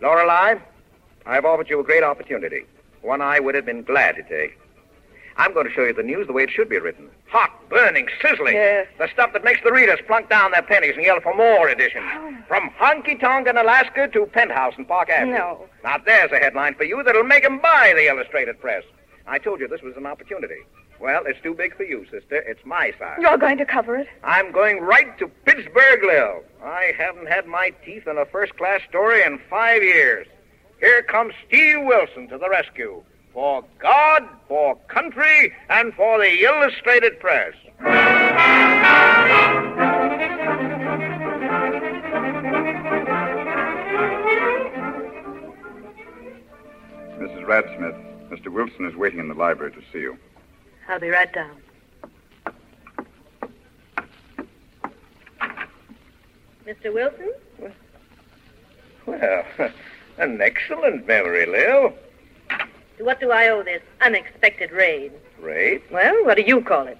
Lorelei, 0.00 0.56
I've 1.26 1.44
offered 1.44 1.70
you 1.70 1.78
a 1.80 1.84
great 1.84 2.02
opportunity, 2.02 2.64
one 3.02 3.20
I 3.22 3.38
would 3.40 3.54
have 3.54 3.64
been 3.64 3.82
glad 3.82 4.16
to 4.16 4.22
take. 4.24 4.58
I'm 5.36 5.52
going 5.52 5.66
to 5.66 5.72
show 5.72 5.82
you 5.84 5.92
the 5.92 6.02
news 6.02 6.26
the 6.28 6.32
way 6.32 6.44
it 6.44 6.50
should 6.50 6.68
be 6.68 6.78
written. 6.78 7.08
Hot, 7.28 7.50
burning, 7.68 8.08
sizzling. 8.22 8.54
Yes. 8.54 8.86
The 8.98 9.08
stuff 9.12 9.32
that 9.32 9.42
makes 9.42 9.60
the 9.64 9.72
readers 9.72 9.98
plunk 10.06 10.28
down 10.28 10.52
their 10.52 10.62
pennies 10.62 10.94
and 10.96 11.04
yell 11.04 11.20
for 11.20 11.34
more 11.34 11.68
editions. 11.68 12.04
From 12.46 12.70
Honky 12.78 13.18
Tonk 13.18 13.48
in 13.48 13.56
Alaska 13.56 14.08
to 14.08 14.26
Penthouse 14.26 14.74
in 14.78 14.84
Park 14.84 15.10
Avenue. 15.10 15.32
No. 15.32 15.68
Now, 15.82 15.98
there's 15.98 16.30
a 16.30 16.38
headline 16.38 16.74
for 16.74 16.84
you 16.84 17.02
that'll 17.02 17.24
make 17.24 17.44
'em 17.44 17.58
buy 17.58 17.92
the 17.96 18.06
Illustrated 18.06 18.60
Press. 18.60 18.84
I 19.26 19.38
told 19.38 19.58
you 19.58 19.66
this 19.66 19.82
was 19.82 19.96
an 19.96 20.06
opportunity. 20.06 20.62
Well, 21.00 21.24
it's 21.26 21.40
too 21.42 21.54
big 21.54 21.76
for 21.76 21.84
you, 21.84 22.04
sister. 22.10 22.36
It's 22.36 22.64
my 22.64 22.92
size. 22.98 23.18
You're 23.20 23.36
going 23.36 23.58
to 23.58 23.66
cover 23.66 23.96
it? 23.96 24.08
I'm 24.22 24.52
going 24.52 24.80
right 24.80 25.16
to 25.18 25.28
Pittsburgh, 25.44 26.02
Lil. 26.02 26.42
I 26.62 26.92
haven't 26.96 27.28
had 27.28 27.46
my 27.46 27.70
teeth 27.84 28.06
in 28.06 28.16
a 28.16 28.24
first 28.26 28.56
class 28.56 28.80
story 28.88 29.22
in 29.22 29.38
five 29.50 29.82
years. 29.82 30.26
Here 30.80 31.02
comes 31.02 31.34
Steve 31.46 31.78
Wilson 31.82 32.28
to 32.28 32.38
the 32.38 32.48
rescue. 32.48 33.02
For 33.32 33.64
God, 33.80 34.22
for 34.46 34.76
country, 34.86 35.52
and 35.68 35.92
for 35.94 36.18
the 36.18 36.42
Illustrated 36.44 37.18
Press. 37.18 37.54
Mrs. 47.18 47.44
Radsmith, 47.44 48.30
Mr. 48.30 48.52
Wilson 48.52 48.86
is 48.86 48.94
waiting 48.94 49.18
in 49.18 49.28
the 49.28 49.34
library 49.34 49.72
to 49.72 49.80
see 49.92 49.98
you. 49.98 50.16
I'll 50.88 51.00
be 51.00 51.08
right 51.08 51.32
down. 51.32 51.56
Mr. 56.66 56.92
Wilson? 56.92 57.32
Well, 59.06 59.44
an 60.18 60.40
excellent 60.40 61.06
memory, 61.06 61.46
Lil. 61.46 61.92
To 62.98 63.04
what 63.04 63.20
do 63.20 63.30
I 63.30 63.48
owe 63.48 63.62
this 63.62 63.82
unexpected 64.00 64.70
raid? 64.70 65.12
Raid? 65.40 65.82
Well, 65.90 66.24
what 66.24 66.36
do 66.36 66.42
you 66.42 66.62
call 66.62 66.86
it? 66.86 66.98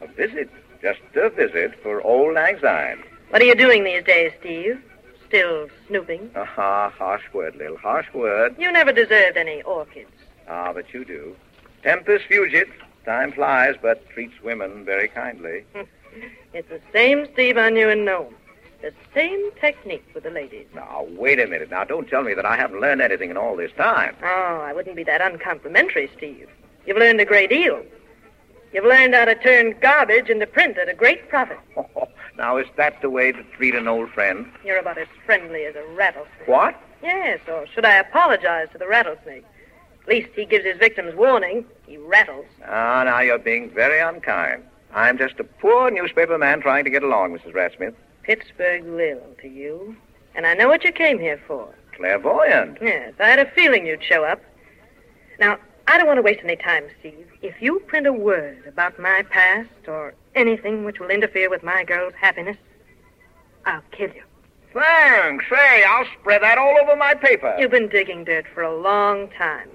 A 0.00 0.06
visit. 0.06 0.50
Just 0.80 1.00
a 1.14 1.30
visit 1.30 1.80
for 1.82 2.02
old 2.02 2.34
Lang 2.34 2.58
Syne. 2.60 3.02
What 3.30 3.40
are 3.40 3.44
you 3.44 3.54
doing 3.54 3.84
these 3.84 4.04
days, 4.04 4.32
Steve? 4.40 4.82
Still 5.28 5.68
snooping? 5.88 6.30
Aha, 6.36 6.90
harsh 6.90 7.22
word, 7.32 7.56
Lil. 7.56 7.76
Harsh 7.76 8.12
word. 8.12 8.54
You 8.58 8.70
never 8.70 8.92
deserved 8.92 9.36
any 9.36 9.62
orchids. 9.62 10.10
Ah, 10.48 10.72
but 10.72 10.92
you 10.92 11.04
do. 11.04 11.34
Tempus 11.82 12.22
fugit. 12.30 12.68
Time 13.04 13.32
flies, 13.32 13.74
but 13.80 14.08
treats 14.10 14.34
women 14.42 14.84
very 14.84 15.08
kindly. 15.08 15.64
It's 16.52 16.68
the 16.68 16.80
same 16.92 17.26
Steve 17.32 17.56
I 17.56 17.70
knew 17.70 17.88
in 17.88 18.04
Nome. 18.04 18.34
The 18.82 18.92
same 19.14 19.50
technique 19.52 20.04
with 20.12 20.24
the 20.24 20.30
ladies. 20.30 20.66
Now, 20.74 21.06
wait 21.12 21.40
a 21.40 21.46
minute. 21.46 21.70
Now, 21.70 21.84
don't 21.84 22.08
tell 22.08 22.22
me 22.22 22.34
that 22.34 22.44
I 22.44 22.56
haven't 22.56 22.80
learned 22.80 23.00
anything 23.00 23.30
in 23.30 23.38
all 23.38 23.56
this 23.56 23.72
time. 23.78 24.14
Oh, 24.22 24.60
I 24.62 24.74
wouldn't 24.74 24.94
be 24.96 25.04
that 25.04 25.22
uncomplimentary, 25.22 26.10
Steve. 26.16 26.50
You've 26.84 26.98
learned 26.98 27.20
a 27.20 27.24
great 27.24 27.48
deal. 27.48 27.82
You've 28.72 28.84
learned 28.84 29.14
how 29.14 29.24
to 29.24 29.34
turn 29.36 29.76
garbage 29.80 30.28
into 30.28 30.46
print 30.46 30.76
at 30.78 30.88
a 30.88 30.94
great 30.94 31.28
profit. 31.28 31.60
now, 32.36 32.56
is 32.56 32.66
that 32.76 33.00
the 33.00 33.08
way 33.08 33.32
to 33.32 33.42
treat 33.56 33.74
an 33.74 33.88
old 33.88 34.10
friend? 34.10 34.46
You're 34.64 34.78
about 34.78 34.98
as 34.98 35.08
friendly 35.24 35.64
as 35.64 35.76
a 35.76 35.84
rattlesnake. 35.94 36.46
What? 36.48 36.74
Yes, 37.02 37.40
or 37.48 37.66
should 37.68 37.84
I 37.84 37.94
apologize 37.96 38.68
to 38.72 38.78
the 38.78 38.88
rattlesnake? 38.88 39.44
At 40.02 40.08
least 40.08 40.30
he 40.34 40.44
gives 40.44 40.64
his 40.64 40.78
victims 40.78 41.14
warning. 41.14 41.64
He 41.86 41.96
rattles. 41.96 42.46
Ah, 42.66 43.04
now 43.04 43.20
you're 43.20 43.38
being 43.38 43.70
very 43.70 44.00
unkind. 44.00 44.64
I'm 44.92 45.16
just 45.16 45.38
a 45.40 45.44
poor 45.44 45.90
newspaper 45.90 46.36
man 46.36 46.60
trying 46.60 46.84
to 46.84 46.90
get 46.90 47.02
along, 47.02 47.38
Mrs. 47.38 47.54
Ratsmith. 47.54 47.94
Pittsburgh 48.22 48.84
Lil 48.84 49.20
to 49.40 49.48
you. 49.48 49.96
And 50.34 50.46
I 50.46 50.54
know 50.54 50.68
what 50.68 50.84
you 50.84 50.92
came 50.92 51.18
here 51.18 51.40
for. 51.46 51.68
Clairvoyant. 51.96 52.78
Yes, 52.80 53.14
I 53.20 53.28
had 53.28 53.38
a 53.38 53.50
feeling 53.50 53.86
you'd 53.86 54.02
show 54.02 54.24
up. 54.24 54.40
Now, 55.38 55.58
I 55.86 55.98
don't 55.98 56.06
want 56.06 56.18
to 56.18 56.22
waste 56.22 56.40
any 56.44 56.56
time, 56.56 56.84
Steve. 57.00 57.26
If 57.42 57.60
you 57.60 57.80
print 57.80 58.06
a 58.06 58.12
word 58.12 58.64
about 58.66 58.98
my 58.98 59.24
past 59.30 59.68
or 59.86 60.14
anything 60.34 60.84
which 60.84 61.00
will 61.00 61.10
interfere 61.10 61.50
with 61.50 61.62
my 61.62 61.84
girl's 61.84 62.14
happiness, 62.14 62.56
I'll 63.66 63.82
kill 63.90 64.10
you. 64.10 64.22
Thanks. 64.72 65.44
Say, 65.50 65.84
I'll 65.84 66.06
spread 66.20 66.42
that 66.42 66.58
all 66.58 66.76
over 66.82 66.96
my 66.96 67.14
paper. 67.14 67.54
You've 67.58 67.70
been 67.70 67.88
digging 67.88 68.24
dirt 68.24 68.46
for 68.54 68.62
a 68.62 68.74
long 68.74 69.28
time. 69.30 69.68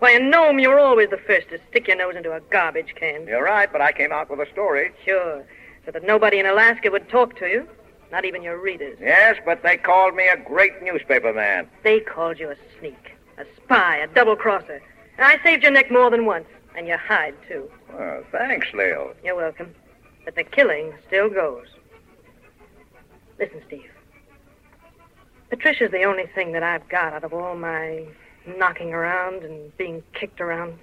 Why, 0.00 0.12
in 0.12 0.30
Nome, 0.30 0.58
you 0.58 0.70
were 0.70 0.78
always 0.78 1.10
the 1.10 1.18
first 1.18 1.50
to 1.50 1.60
stick 1.68 1.86
your 1.86 1.96
nose 1.98 2.16
into 2.16 2.32
a 2.32 2.40
garbage 2.40 2.94
can. 2.96 3.26
You're 3.26 3.44
right, 3.44 3.70
but 3.70 3.82
I 3.82 3.92
came 3.92 4.12
out 4.12 4.30
with 4.30 4.40
a 4.40 4.50
story. 4.50 4.92
Sure. 5.04 5.44
So 5.84 5.92
that 5.92 6.04
nobody 6.04 6.38
in 6.38 6.46
Alaska 6.46 6.90
would 6.90 7.08
talk 7.10 7.36
to 7.36 7.46
you. 7.46 7.68
Not 8.10 8.24
even 8.24 8.42
your 8.42 8.58
readers. 8.58 8.96
Yes, 8.98 9.36
but 9.44 9.62
they 9.62 9.76
called 9.76 10.14
me 10.14 10.26
a 10.26 10.38
great 10.38 10.82
newspaper 10.82 11.34
man. 11.34 11.68
They 11.84 12.00
called 12.00 12.40
you 12.40 12.50
a 12.50 12.56
sneak, 12.78 13.12
a 13.36 13.44
spy, 13.56 13.98
a 13.98 14.06
double 14.08 14.36
crosser. 14.36 14.82
And 15.18 15.26
I 15.26 15.42
saved 15.44 15.62
your 15.62 15.72
neck 15.72 15.90
more 15.90 16.10
than 16.10 16.24
once. 16.24 16.46
And 16.74 16.86
your 16.86 16.98
hide, 16.98 17.34
too. 17.46 17.70
Well, 17.92 18.24
thanks, 18.32 18.68
Lil. 18.72 19.12
You're 19.22 19.36
welcome. 19.36 19.74
But 20.24 20.34
the 20.34 20.44
killing 20.44 20.94
still 21.06 21.28
goes. 21.28 21.66
Listen, 23.38 23.60
Steve. 23.66 23.90
Patricia's 25.50 25.90
the 25.90 26.04
only 26.04 26.26
thing 26.34 26.52
that 26.52 26.62
I've 26.62 26.88
got 26.88 27.12
out 27.12 27.24
of 27.24 27.34
all 27.34 27.54
my 27.54 28.06
knocking 28.46 28.92
around 28.92 29.42
and 29.42 29.76
being 29.76 30.02
kicked 30.14 30.40
around. 30.40 30.78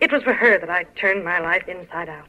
It 0.00 0.12
was 0.12 0.22
for 0.22 0.32
her 0.32 0.58
that 0.58 0.70
I 0.70 0.84
turned 0.98 1.24
my 1.24 1.38
life 1.38 1.66
inside 1.68 2.08
out. 2.08 2.26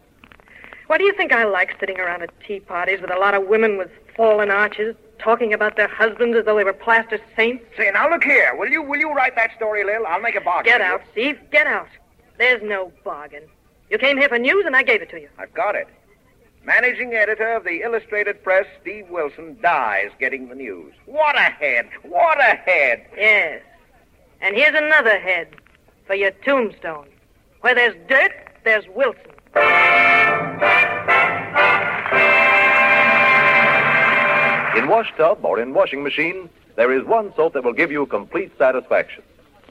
Why 0.87 0.97
do 0.97 1.03
you 1.03 1.13
think 1.13 1.33
I 1.33 1.43
like 1.43 1.77
sitting 1.79 1.99
around 1.99 2.21
at 2.21 2.29
tea 2.39 2.61
parties 2.61 3.01
with 3.01 3.11
a 3.11 3.19
lot 3.19 3.33
of 3.33 3.47
women 3.47 3.77
with 3.77 3.91
fallen 4.15 4.49
arches 4.49 4.95
talking 5.19 5.53
about 5.53 5.75
their 5.75 5.89
husbands 5.89 6.37
as 6.37 6.45
though 6.45 6.55
they 6.55 6.63
were 6.63 6.71
plaster 6.71 7.19
saints? 7.35 7.65
Say, 7.75 7.91
now 7.91 8.09
look 8.09 8.23
here. 8.23 8.55
Will 8.55 8.69
you 8.69 8.81
will 8.81 8.99
you 8.99 9.11
write 9.13 9.35
that 9.35 9.53
story, 9.57 9.83
Lil? 9.83 10.07
I'll 10.07 10.21
make 10.21 10.35
a 10.35 10.41
bargain. 10.41 10.71
Get 10.71 10.81
out, 10.81 11.01
Steve. 11.11 11.39
Get 11.51 11.67
out. 11.67 11.89
There's 12.37 12.63
no 12.63 12.93
bargain. 13.03 13.43
You 13.89 13.97
came 13.97 14.17
here 14.17 14.29
for 14.29 14.37
news, 14.37 14.65
and 14.65 14.75
I 14.75 14.83
gave 14.83 15.01
it 15.01 15.09
to 15.09 15.19
you. 15.19 15.29
I've 15.37 15.53
got 15.53 15.75
it. 15.75 15.87
Managing 16.63 17.13
editor 17.13 17.53
of 17.53 17.63
the 17.63 17.81
Illustrated 17.81 18.43
Press, 18.43 18.65
Steve 18.81 19.09
Wilson, 19.09 19.57
dies 19.61 20.09
getting 20.19 20.49
the 20.49 20.55
news. 20.55 20.93
What 21.05 21.37
a 21.37 21.43
head! 21.43 21.89
What 22.03 22.39
a 22.39 22.55
head! 22.55 23.05
Yes. 23.15 23.61
And 24.41 24.55
here's 24.55 24.75
another 24.75 25.19
head 25.19 25.47
for 26.05 26.15
your 26.15 26.31
tombstone. 26.31 27.07
Where 27.61 27.73
there's 27.73 27.95
dirt, 28.07 28.31
there's 28.63 28.85
Wilson. 28.95 29.31
In 34.77 34.87
wash 34.87 35.11
tub 35.17 35.43
or 35.43 35.59
in 35.59 35.73
washing 35.73 36.03
machine, 36.03 36.49
there 36.75 36.93
is 36.93 37.03
one 37.03 37.33
soap 37.35 37.53
that 37.53 37.63
will 37.63 37.73
give 37.73 37.91
you 37.91 38.05
complete 38.05 38.51
satisfaction. 38.57 39.23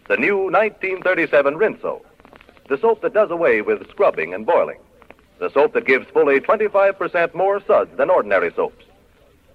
The 0.08 0.16
new 0.16 0.36
1937 0.50 1.54
Rinso. 1.54 2.02
The 2.68 2.78
soap 2.78 3.02
that 3.02 3.14
does 3.14 3.30
away 3.30 3.62
with 3.62 3.88
scrubbing 3.90 4.34
and 4.34 4.44
boiling. 4.44 4.78
The 5.38 5.50
soap 5.50 5.74
that 5.74 5.86
gives 5.86 6.06
fully 6.08 6.40
25% 6.40 7.34
more 7.34 7.62
suds 7.64 7.96
than 7.96 8.10
ordinary 8.10 8.52
soaps. 8.54 8.84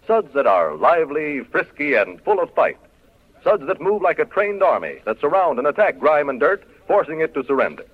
Suds 0.08 0.34
that 0.34 0.48
are 0.48 0.76
lively, 0.76 1.42
frisky, 1.44 1.96
and 1.96 2.22
full 2.22 2.40
of 2.40 2.54
fight. 2.54 2.78
Suds 3.44 3.66
that 3.68 3.82
move 3.82 4.02
like 4.02 4.20
a 4.20 4.26
trained 4.26 4.62
army 4.62 5.02
that 5.06 5.20
surround 5.20 5.58
and 5.58 5.68
attack 5.68 6.00
grime 6.00 6.30
and 6.30 6.40
dirt, 6.40 6.64
forcing 6.88 7.22
it 7.22 7.34
to 7.34 7.44
surrender. 7.44 7.86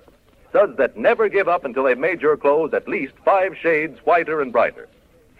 Suds 0.52 0.76
that 0.76 0.96
never 0.96 1.28
give 1.28 1.48
up 1.48 1.64
until 1.64 1.84
they've 1.84 1.98
made 1.98 2.20
your 2.20 2.36
clothes 2.36 2.74
at 2.74 2.88
least 2.88 3.14
five 3.24 3.56
shades 3.56 3.98
whiter 4.04 4.40
and 4.40 4.52
brighter. 4.52 4.88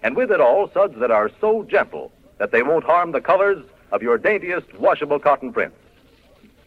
And 0.03 0.17
with 0.17 0.31
it 0.31 0.41
all, 0.41 0.71
suds 0.73 0.99
that 0.99 1.11
are 1.11 1.31
so 1.41 1.63
gentle 1.65 2.13
that 2.39 2.53
they 2.53 2.63
won't 2.63 2.85
harm 2.85 3.13
the 3.13 3.21
colors 3.21 3.65
of 3.91 4.03
your 4.03 4.19
daintiest 4.19 4.79
washable 4.79 5.19
cotton 5.19 5.53
prints. 5.53 5.77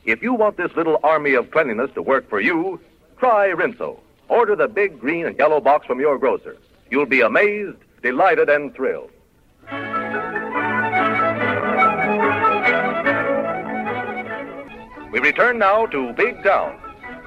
If 0.05 0.21
you 0.21 0.33
want 0.33 0.57
this 0.57 0.75
little 0.75 0.99
army 1.03 1.33
of 1.35 1.51
cleanliness 1.51 1.91
to 1.93 2.01
work 2.01 2.27
for 2.29 2.41
you, 2.41 2.79
try 3.17 3.49
Rinso. 3.49 3.99
Order 4.27 4.55
the 4.55 4.67
big 4.67 4.99
green 4.99 5.25
and 5.25 5.37
yellow 5.37 5.59
box 5.59 5.85
from 5.85 5.99
your 5.99 6.17
grocer. 6.17 6.57
You'll 6.89 7.05
be 7.05 7.21
amazed, 7.21 7.77
delighted, 8.01 8.49
and 8.49 8.73
thrilled. 8.73 9.11
We 15.11 15.19
return 15.19 15.59
now 15.59 15.87
to 15.87 16.13
Big 16.13 16.41
Town. 16.41 16.79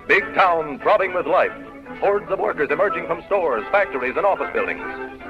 Big 0.09 0.25
Town 0.35 0.79
throbbing 0.79 1.13
with 1.13 1.27
life. 1.27 1.53
Hordes 2.01 2.31
of 2.31 2.39
workers 2.39 2.71
emerging 2.71 3.07
from 3.07 3.23
stores, 3.27 3.63
factories, 3.71 4.17
and 4.17 4.25
office 4.25 4.49
buildings, 4.55 4.81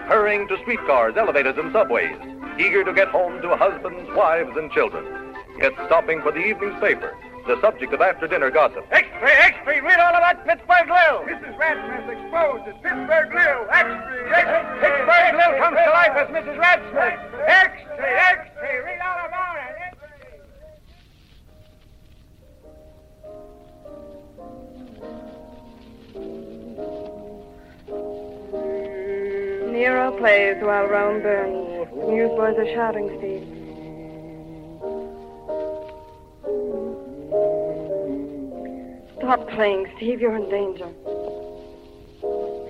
hurrying 0.07 0.47
to 0.47 0.57
streetcars, 0.63 1.17
elevators, 1.17 1.57
and 1.59 1.73
subways, 1.73 2.15
eager 2.57 2.85
to 2.85 2.93
get 2.93 3.09
home 3.09 3.43
to 3.43 3.57
husbands, 3.57 4.09
wives, 4.15 4.57
and 4.57 4.71
children. 4.71 5.05
Yet 5.59 5.73
stopping 5.87 6.23
for 6.23 6.31
the 6.31 6.39
evening's 6.47 6.79
paper, 6.79 7.17
the 7.47 7.61
subject 7.61 7.93
of 7.93 8.01
after 8.01 8.29
dinner 8.29 8.51
gossip. 8.51 8.87
Extra, 8.93 9.31
extra, 9.31 9.83
read 9.83 9.99
all 9.99 10.15
about 10.15 10.47
Pittsburgh 10.47 10.89
Lil. 10.89 11.27
Mrs. 11.27 11.59
Radsmith 11.59 12.07
exposed 12.07 12.71
as 12.71 12.75
Pittsburgh 12.87 13.35
Lil. 13.35 13.67
Extra, 13.71 14.31
extra. 14.31 14.79
Pittsburgh 14.79 15.35
Lil 15.43 15.53
comes 15.59 15.79
to 15.83 15.91
life 15.91 16.15
as 16.23 16.29
Mrs. 16.31 16.55
Radsmith. 16.55 17.19
Extra, 17.51 18.07
extra, 18.31 18.85
read 18.87 19.01
all 19.03 19.15
about 19.19 19.24
Nero 29.75 30.17
plays 30.19 30.63
while 30.63 30.87
Rome 30.87 31.21
burns. 31.21 31.89
The 31.91 32.07
newsboys 32.07 32.57
are 32.57 32.75
shouting, 32.77 33.09
Steve. 33.19 33.43
Stop 39.19 39.49
playing, 39.51 39.91
Steve. 39.97 40.21
You're 40.21 40.37
in 40.37 40.49
danger. 40.49 40.87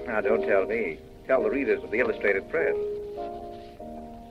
Now, 0.07 0.23
don't 0.23 0.47
tell 0.47 0.65
me. 0.65 0.99
Tell 1.27 1.43
the 1.43 1.51
readers 1.51 1.85
of 1.85 1.91
the 1.91 1.99
Illustrated 1.99 2.49
Press. 2.49 2.75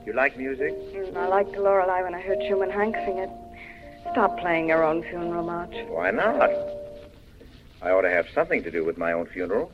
You 0.04 0.12
like 0.12 0.36
music? 0.36 0.72
Mm, 0.72 1.16
I 1.16 1.28
liked 1.28 1.56
Lorelei 1.56 2.02
when 2.02 2.16
I 2.16 2.20
heard 2.20 2.38
Schumann-Heink 2.48 3.06
sing 3.06 3.18
it. 3.18 3.30
Stop 4.10 4.36
playing 4.40 4.66
your 4.66 4.82
own 4.82 5.04
funeral 5.04 5.44
march. 5.44 5.76
Why 5.86 6.10
not? 6.10 6.50
I 7.80 7.90
ought 7.92 8.02
to 8.02 8.10
have 8.10 8.26
something 8.34 8.64
to 8.64 8.70
do 8.72 8.84
with 8.84 8.98
my 8.98 9.12
own 9.12 9.26
funeral. 9.26 9.70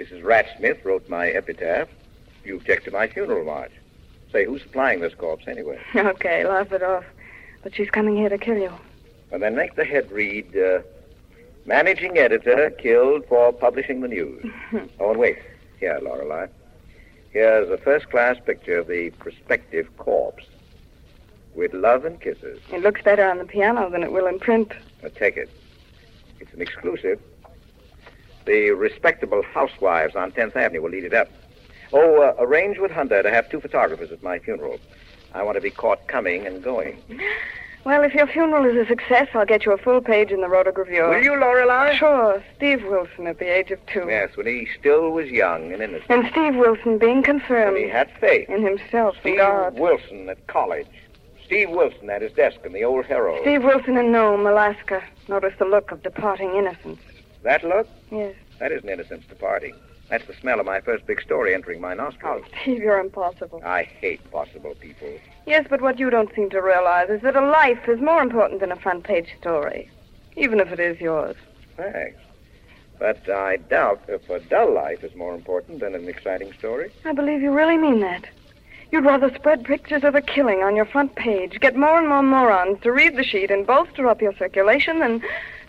Mrs. 0.00 0.22
Ratsmith 0.22 0.82
wrote 0.82 1.06
my 1.10 1.28
epitaph. 1.28 1.88
You 2.42 2.56
object 2.56 2.86
to 2.86 2.90
my 2.90 3.06
funeral 3.06 3.44
march. 3.44 3.72
Say, 4.32 4.46
who's 4.46 4.62
supplying 4.62 5.00
this 5.00 5.14
corpse 5.14 5.46
anyway? 5.46 5.78
Okay, 5.94 6.46
laugh 6.46 6.72
it 6.72 6.82
off. 6.82 7.04
But 7.62 7.74
she's 7.74 7.90
coming 7.90 8.16
here 8.16 8.30
to 8.30 8.38
kill 8.38 8.56
you. 8.56 8.72
And 9.30 9.42
then 9.42 9.54
make 9.54 9.76
the 9.76 9.84
head 9.84 10.10
read, 10.10 10.56
uh, 10.56 10.80
Managing 11.66 12.16
Editor 12.16 12.70
killed 12.70 13.26
for 13.26 13.52
publishing 13.52 14.00
the 14.00 14.08
news. 14.08 14.50
oh, 15.00 15.10
and 15.10 15.20
wait. 15.20 15.38
Here, 15.78 15.98
Lorelei. 16.00 16.46
Here's 17.32 17.68
a 17.68 17.76
first-class 17.76 18.38
picture 18.46 18.78
of 18.78 18.86
the 18.86 19.10
prospective 19.10 19.94
corpse. 19.98 20.46
With 21.54 21.74
love 21.74 22.06
and 22.06 22.18
kisses. 22.18 22.60
It 22.72 22.80
looks 22.80 23.02
better 23.02 23.28
on 23.28 23.36
the 23.36 23.44
piano 23.44 23.90
than 23.90 24.02
it 24.02 24.12
will 24.12 24.26
in 24.26 24.38
print. 24.38 24.72
Now, 25.02 25.10
take 25.14 25.36
it. 25.36 25.50
It's 26.38 26.54
an 26.54 26.62
exclusive. 26.62 27.20
The 28.50 28.72
respectable 28.72 29.42
housewives 29.44 30.16
on 30.16 30.32
10th 30.32 30.56
Avenue 30.56 30.82
will 30.82 30.90
lead 30.90 31.04
it 31.04 31.14
up. 31.14 31.28
Oh, 31.92 32.20
uh, 32.20 32.34
arrange 32.40 32.78
with 32.78 32.90
Hunter 32.90 33.22
to 33.22 33.30
have 33.30 33.48
two 33.48 33.60
photographers 33.60 34.10
at 34.10 34.24
my 34.24 34.40
funeral. 34.40 34.80
I 35.32 35.44
want 35.44 35.54
to 35.54 35.60
be 35.60 35.70
caught 35.70 36.08
coming 36.08 36.48
and 36.48 36.60
going. 36.60 37.00
Well, 37.82 38.02
if 38.02 38.12
your 38.12 38.26
funeral 38.26 38.66
is 38.66 38.76
a 38.76 38.86
success, 38.86 39.28
I'll 39.32 39.46
get 39.46 39.64
you 39.64 39.72
a 39.72 39.78
full 39.78 40.02
page 40.02 40.30
in 40.32 40.42
the 40.42 40.50
Review. 40.50 41.02
Will 41.02 41.22
you, 41.22 41.34
Lorelei? 41.34 41.94
Sure. 41.96 42.42
Steve 42.54 42.84
Wilson 42.84 43.26
at 43.26 43.38
the 43.38 43.46
age 43.46 43.70
of 43.70 43.78
two. 43.86 44.04
Yes, 44.06 44.36
when 44.36 44.44
he 44.46 44.68
still 44.78 45.12
was 45.12 45.30
young 45.30 45.72
and 45.72 45.82
innocent. 45.82 46.10
And 46.10 46.28
Steve 46.30 46.56
Wilson 46.56 46.98
being 46.98 47.22
confirmed 47.22 47.72
When 47.72 47.84
he 47.84 47.88
had 47.88 48.10
faith. 48.20 48.50
in 48.50 48.62
himself 48.62 49.14
and 49.14 49.20
Steve 49.22 49.38
God. 49.38 49.78
Wilson 49.78 50.28
at 50.28 50.46
college. 50.46 50.88
Steve 51.46 51.70
Wilson 51.70 52.10
at 52.10 52.20
his 52.20 52.32
desk 52.32 52.58
in 52.66 52.74
the 52.74 52.84
old 52.84 53.06
Herald. 53.06 53.38
Steve 53.40 53.64
Wilson 53.64 53.96
in 53.96 54.12
Nome, 54.12 54.46
Alaska. 54.46 55.02
Notice 55.28 55.54
the 55.58 55.64
look 55.64 55.90
of 55.90 56.02
departing 56.02 56.54
innocence. 56.56 57.00
That 57.42 57.64
look? 57.64 57.88
Yes. 58.10 58.34
That 58.58 58.72
isn't 58.72 58.88
innocence 58.88 59.24
departing. 59.28 59.74
That's 60.10 60.26
the 60.26 60.34
smell 60.34 60.58
of 60.58 60.66
my 60.66 60.80
first 60.80 61.06
big 61.06 61.22
story 61.22 61.54
entering 61.54 61.80
my 61.80 61.94
nostrils. 61.94 62.44
Oh, 62.44 62.58
Steve, 62.62 62.78
you're 62.82 62.98
impossible. 62.98 63.62
I 63.64 63.84
hate 63.84 64.28
possible 64.32 64.74
people. 64.80 65.08
Yes, 65.46 65.66
but 65.70 65.80
what 65.80 65.98
you 65.98 66.10
don't 66.10 66.34
seem 66.34 66.50
to 66.50 66.60
realize 66.60 67.08
is 67.10 67.22
that 67.22 67.36
a 67.36 67.46
life 67.46 67.88
is 67.88 68.00
more 68.00 68.20
important 68.20 68.60
than 68.60 68.72
a 68.72 68.76
front 68.76 69.04
page 69.04 69.28
story, 69.40 69.88
even 70.36 70.58
if 70.58 70.72
it 70.72 70.80
is 70.80 71.00
yours. 71.00 71.36
Thanks. 71.76 72.18
But 72.98 73.30
I 73.30 73.56
doubt 73.56 74.02
if 74.08 74.28
a 74.28 74.40
dull 74.40 74.74
life 74.74 75.02
is 75.04 75.14
more 75.14 75.34
important 75.34 75.80
than 75.80 75.94
an 75.94 76.08
exciting 76.08 76.52
story. 76.54 76.92
I 77.04 77.12
believe 77.12 77.40
you 77.40 77.52
really 77.52 77.78
mean 77.78 78.00
that. 78.00 78.26
You'd 78.92 79.04
rather 79.04 79.32
spread 79.34 79.64
pictures 79.64 80.02
of 80.02 80.16
a 80.16 80.20
killing 80.20 80.64
on 80.64 80.74
your 80.74 80.84
front 80.84 81.14
page, 81.14 81.60
get 81.60 81.76
more 81.76 81.96
and 81.96 82.08
more 82.08 82.22
morons 82.22 82.80
to 82.82 82.90
read 82.90 83.16
the 83.16 83.22
sheet 83.22 83.50
and 83.50 83.64
bolster 83.66 84.08
up 84.08 84.20
your 84.20 84.34
circulation 84.34 84.98
than, 84.98 85.22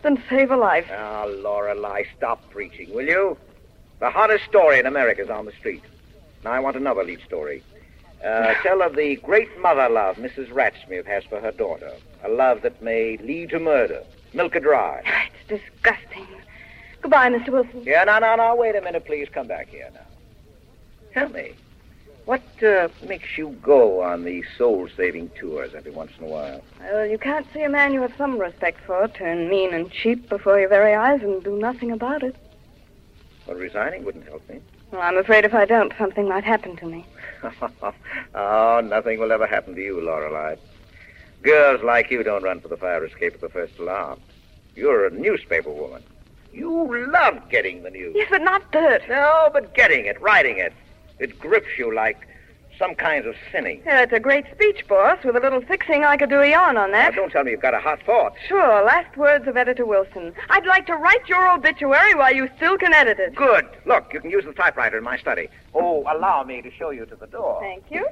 than 0.03 0.21
save 0.29 0.51
a 0.51 0.57
life. 0.57 0.85
Now, 0.89 1.27
Lorelei, 1.27 2.03
stop 2.17 2.49
preaching, 2.49 2.93
will 2.93 3.07
you? 3.07 3.37
The 3.99 4.09
hottest 4.09 4.45
story 4.45 4.79
in 4.79 4.85
America's 4.85 5.29
on 5.29 5.45
the 5.45 5.51
street. 5.53 5.83
Now, 6.43 6.51
I 6.51 6.59
want 6.59 6.75
another 6.75 7.03
lead 7.03 7.21
story. 7.25 7.63
Uh, 8.25 8.53
tell 8.63 8.81
of 8.81 8.95
the 8.95 9.15
great 9.17 9.49
mother 9.59 9.89
love 9.89 10.17
Mrs. 10.17 10.49
Ratsmith 10.49 11.05
has 11.05 11.23
for 11.25 11.39
her 11.39 11.51
daughter. 11.51 11.91
A 12.23 12.29
love 12.29 12.61
that 12.63 12.81
may 12.81 13.17
lead 13.17 13.49
to 13.51 13.59
murder. 13.59 14.03
Milk 14.33 14.53
her 14.53 14.59
dry. 14.59 15.01
It's 15.49 15.61
disgusting. 15.61 16.27
Goodbye, 17.01 17.29
Mr. 17.29 17.49
Wilson. 17.49 17.83
Yeah, 17.83 18.03
no, 18.03 18.19
no, 18.19 18.35
no. 18.35 18.55
Wait 18.55 18.75
a 18.75 18.81
minute, 18.81 19.05
please. 19.05 19.27
Come 19.29 19.47
back 19.47 19.69
here 19.69 19.89
now. 19.93 20.01
Tell 21.13 21.29
me, 21.29 21.53
what 22.25 22.41
uh, 22.63 22.87
makes 23.07 23.37
you 23.37 23.49
go 23.61 24.01
on 24.01 24.23
these 24.23 24.45
soul-saving 24.57 25.29
tours 25.29 25.73
every 25.75 25.91
once 25.91 26.11
in 26.17 26.25
a 26.25 26.27
while? 26.27 26.63
Well, 26.79 27.05
you 27.05 27.17
can't 27.17 27.47
see 27.53 27.63
a 27.63 27.69
man 27.69 27.93
you 27.93 28.01
have 28.01 28.13
some 28.17 28.37
respect 28.37 28.79
for 28.85 29.07
turn 29.07 29.49
mean 29.49 29.73
and 29.73 29.91
cheap 29.91 30.29
before 30.29 30.59
your 30.59 30.69
very 30.69 30.93
eyes 30.93 31.21
and 31.21 31.43
do 31.43 31.57
nothing 31.57 31.91
about 31.91 32.23
it. 32.23 32.35
Well, 33.47 33.57
resigning 33.57 34.05
wouldn't 34.05 34.27
help 34.27 34.47
me. 34.49 34.61
Well, 34.91 35.01
I'm 35.01 35.17
afraid 35.17 35.45
if 35.45 35.53
I 35.53 35.65
don't, 35.65 35.93
something 35.97 36.27
might 36.27 36.43
happen 36.43 36.75
to 36.77 36.85
me. 36.85 37.05
oh, 38.35 38.81
nothing 38.83 39.19
will 39.19 39.31
ever 39.31 39.47
happen 39.47 39.73
to 39.75 39.81
you, 39.81 40.01
Lorelei. 40.01 40.55
Girls 41.41 41.81
like 41.81 42.11
you 42.11 42.21
don't 42.23 42.43
run 42.43 42.59
for 42.59 42.67
the 42.67 42.77
fire 42.77 43.03
escape 43.03 43.33
at 43.33 43.41
the 43.41 43.49
first 43.49 43.79
alarm. 43.79 44.19
You're 44.75 45.07
a 45.07 45.09
newspaper 45.09 45.71
woman. 45.71 46.03
You 46.53 47.09
love 47.11 47.49
getting 47.49 47.83
the 47.83 47.89
news. 47.89 48.13
Yes, 48.15 48.27
but 48.29 48.41
not 48.41 48.71
dirt. 48.71 49.01
No, 49.07 49.49
but 49.51 49.73
getting 49.73 50.05
it, 50.05 50.21
writing 50.21 50.57
it. 50.57 50.73
It 51.21 51.39
grips 51.39 51.77
you 51.77 51.93
like 51.93 52.27
some 52.79 52.95
kinds 52.95 53.27
of 53.27 53.35
sinning. 53.51 53.83
Yeah, 53.85 54.01
it's 54.01 54.11
a 54.11 54.19
great 54.19 54.45
speech, 54.55 54.87
boss. 54.87 55.23
With 55.23 55.35
a 55.35 55.39
little 55.39 55.61
fixing, 55.61 56.03
I 56.03 56.17
could 56.17 56.29
do 56.29 56.39
a 56.41 56.49
yarn 56.49 56.77
on 56.77 56.89
Now, 56.91 56.97
that. 57.09 57.15
don't 57.15 57.31
tell 57.31 57.43
me 57.43 57.51
you've 57.51 57.61
got 57.61 57.75
a 57.75 57.79
hot 57.79 57.99
thought. 58.07 58.33
Sure, 58.47 58.83
last 58.83 59.15
words 59.15 59.47
of 59.47 59.55
Editor 59.55 59.85
Wilson. 59.85 60.33
I'd 60.49 60.65
like 60.65 60.87
to 60.87 60.95
write 60.95 61.29
your 61.29 61.47
obituary 61.47 62.15
while 62.15 62.33
you 62.33 62.49
still 62.57 62.75
can 62.79 62.91
edit 62.91 63.19
it. 63.19 63.35
Good. 63.35 63.67
Look, 63.85 64.11
you 64.13 64.19
can 64.19 64.31
use 64.31 64.45
the 64.45 64.53
typewriter 64.53 64.97
in 64.97 65.03
my 65.03 65.17
study. 65.19 65.47
Oh, 65.75 66.01
allow 66.11 66.43
me 66.43 66.63
to 66.63 66.71
show 66.71 66.89
you 66.89 67.05
to 67.05 67.15
the 67.15 67.27
door. 67.27 67.59
Thank 67.61 67.83
you. 67.91 68.07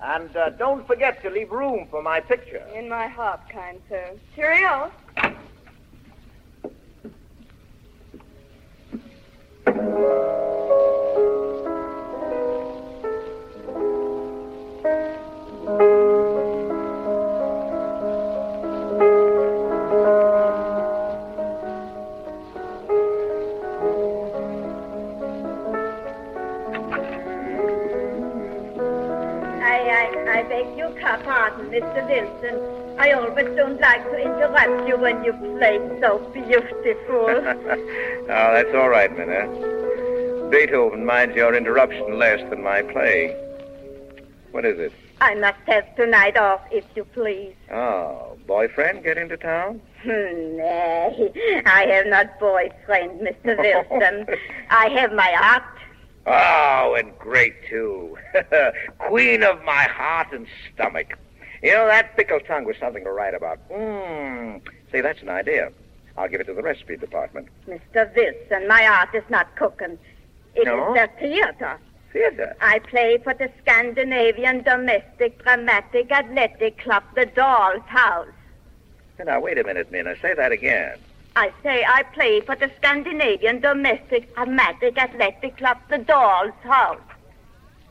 And 0.00 0.34
uh, 0.34 0.50
don't 0.50 0.86
forget 0.86 1.20
to 1.24 1.28
leave 1.28 1.50
room 1.50 1.86
for 1.90 2.02
my 2.02 2.20
picture. 2.20 2.64
In 2.74 2.88
my 2.88 3.08
heart, 3.08 3.40
kind 3.52 3.78
sir. 3.90 4.12
Cheerio. 4.34 4.90
I, 29.90 30.38
I, 30.38 30.42
beg 30.44 30.78
your 30.78 30.90
pardon, 31.24 31.68
Mr. 31.68 32.08
Wilson. 32.08 32.98
I 32.98 33.12
always 33.12 33.46
don't 33.56 33.78
like 33.80 34.02
to 34.04 34.16
interrupt 34.18 34.88
you 34.88 34.96
when 34.96 35.22
you 35.22 35.32
play 35.58 35.78
so 36.00 36.18
beautiful. 36.32 37.26
oh, 37.28 38.24
that's 38.26 38.74
all 38.74 38.88
right, 38.88 39.14
Minna. 39.16 40.48
Beethoven 40.50 41.04
minds 41.04 41.36
your 41.36 41.54
interruption 41.54 42.18
less 42.18 42.40
than 42.48 42.62
my 42.62 42.80
play. 42.80 43.36
What 44.52 44.64
is 44.64 44.78
it? 44.78 44.92
I 45.20 45.34
must 45.34 45.58
have 45.66 45.94
tonight 45.96 46.36
off, 46.36 46.60
if 46.70 46.84
you 46.94 47.04
please. 47.04 47.54
Oh, 47.72 48.36
boyfriend 48.46 49.02
get 49.04 49.18
into 49.18 49.36
town? 49.36 49.80
Hmm, 50.02 50.56
Nay, 50.56 51.62
I 51.66 51.86
have 51.86 52.06
not 52.06 52.38
boyfriend, 52.38 53.20
Mr. 53.20 53.58
Wilson. 53.90 54.26
I 54.70 54.88
have 54.90 55.12
my 55.12 55.34
art. 55.42 55.62
Oh, 56.26 56.94
and 56.98 57.16
great, 57.18 57.54
too. 57.68 58.16
Queen 58.98 59.42
of 59.42 59.62
my 59.64 59.84
heart 59.84 60.28
and 60.32 60.46
stomach. 60.74 61.18
You 61.62 61.72
know, 61.72 61.86
that 61.86 62.16
pickle 62.16 62.38
tongue 62.40 62.64
was 62.64 62.76
something 62.78 63.02
to 63.04 63.10
write 63.10 63.34
about. 63.34 63.58
Mmm. 63.70 64.60
See, 64.92 65.00
that's 65.00 65.20
an 65.22 65.28
idea. 65.28 65.72
I'll 66.16 66.28
give 66.28 66.40
it 66.40 66.44
to 66.44 66.54
the 66.54 66.62
recipe 66.62 66.96
department. 66.96 67.48
Mr. 67.68 68.14
Wilson, 68.14 68.68
my 68.68 68.86
art 68.86 69.14
is 69.14 69.24
not 69.28 69.54
cooking. 69.56 69.98
It 70.54 70.60
is 70.60 70.66
No? 70.66 70.94
the 70.94 71.08
theater. 71.18 71.78
Theater. 72.12 72.56
I 72.60 72.78
play 72.78 73.18
for 73.18 73.34
the 73.34 73.50
Scandinavian 73.60 74.62
Domestic 74.62 75.42
Dramatic 75.42 76.10
Athletic 76.10 76.78
Club, 76.78 77.02
the 77.14 77.26
Doll's 77.26 77.82
House. 77.86 78.28
Now, 79.24 79.40
wait 79.40 79.58
a 79.58 79.64
minute, 79.64 79.90
Minna. 79.90 80.14
Say 80.22 80.32
that 80.34 80.52
again. 80.52 80.96
I 81.36 81.52
say 81.62 81.84
I 81.84 82.02
play 82.14 82.40
for 82.40 82.56
the 82.56 82.70
Scandinavian 82.78 83.60
Domestic 83.60 84.34
Dramatic 84.34 84.96
Athletic 84.96 85.56
Club, 85.56 85.78
the 85.90 85.98
Doll's 85.98 86.52
House. 86.62 87.00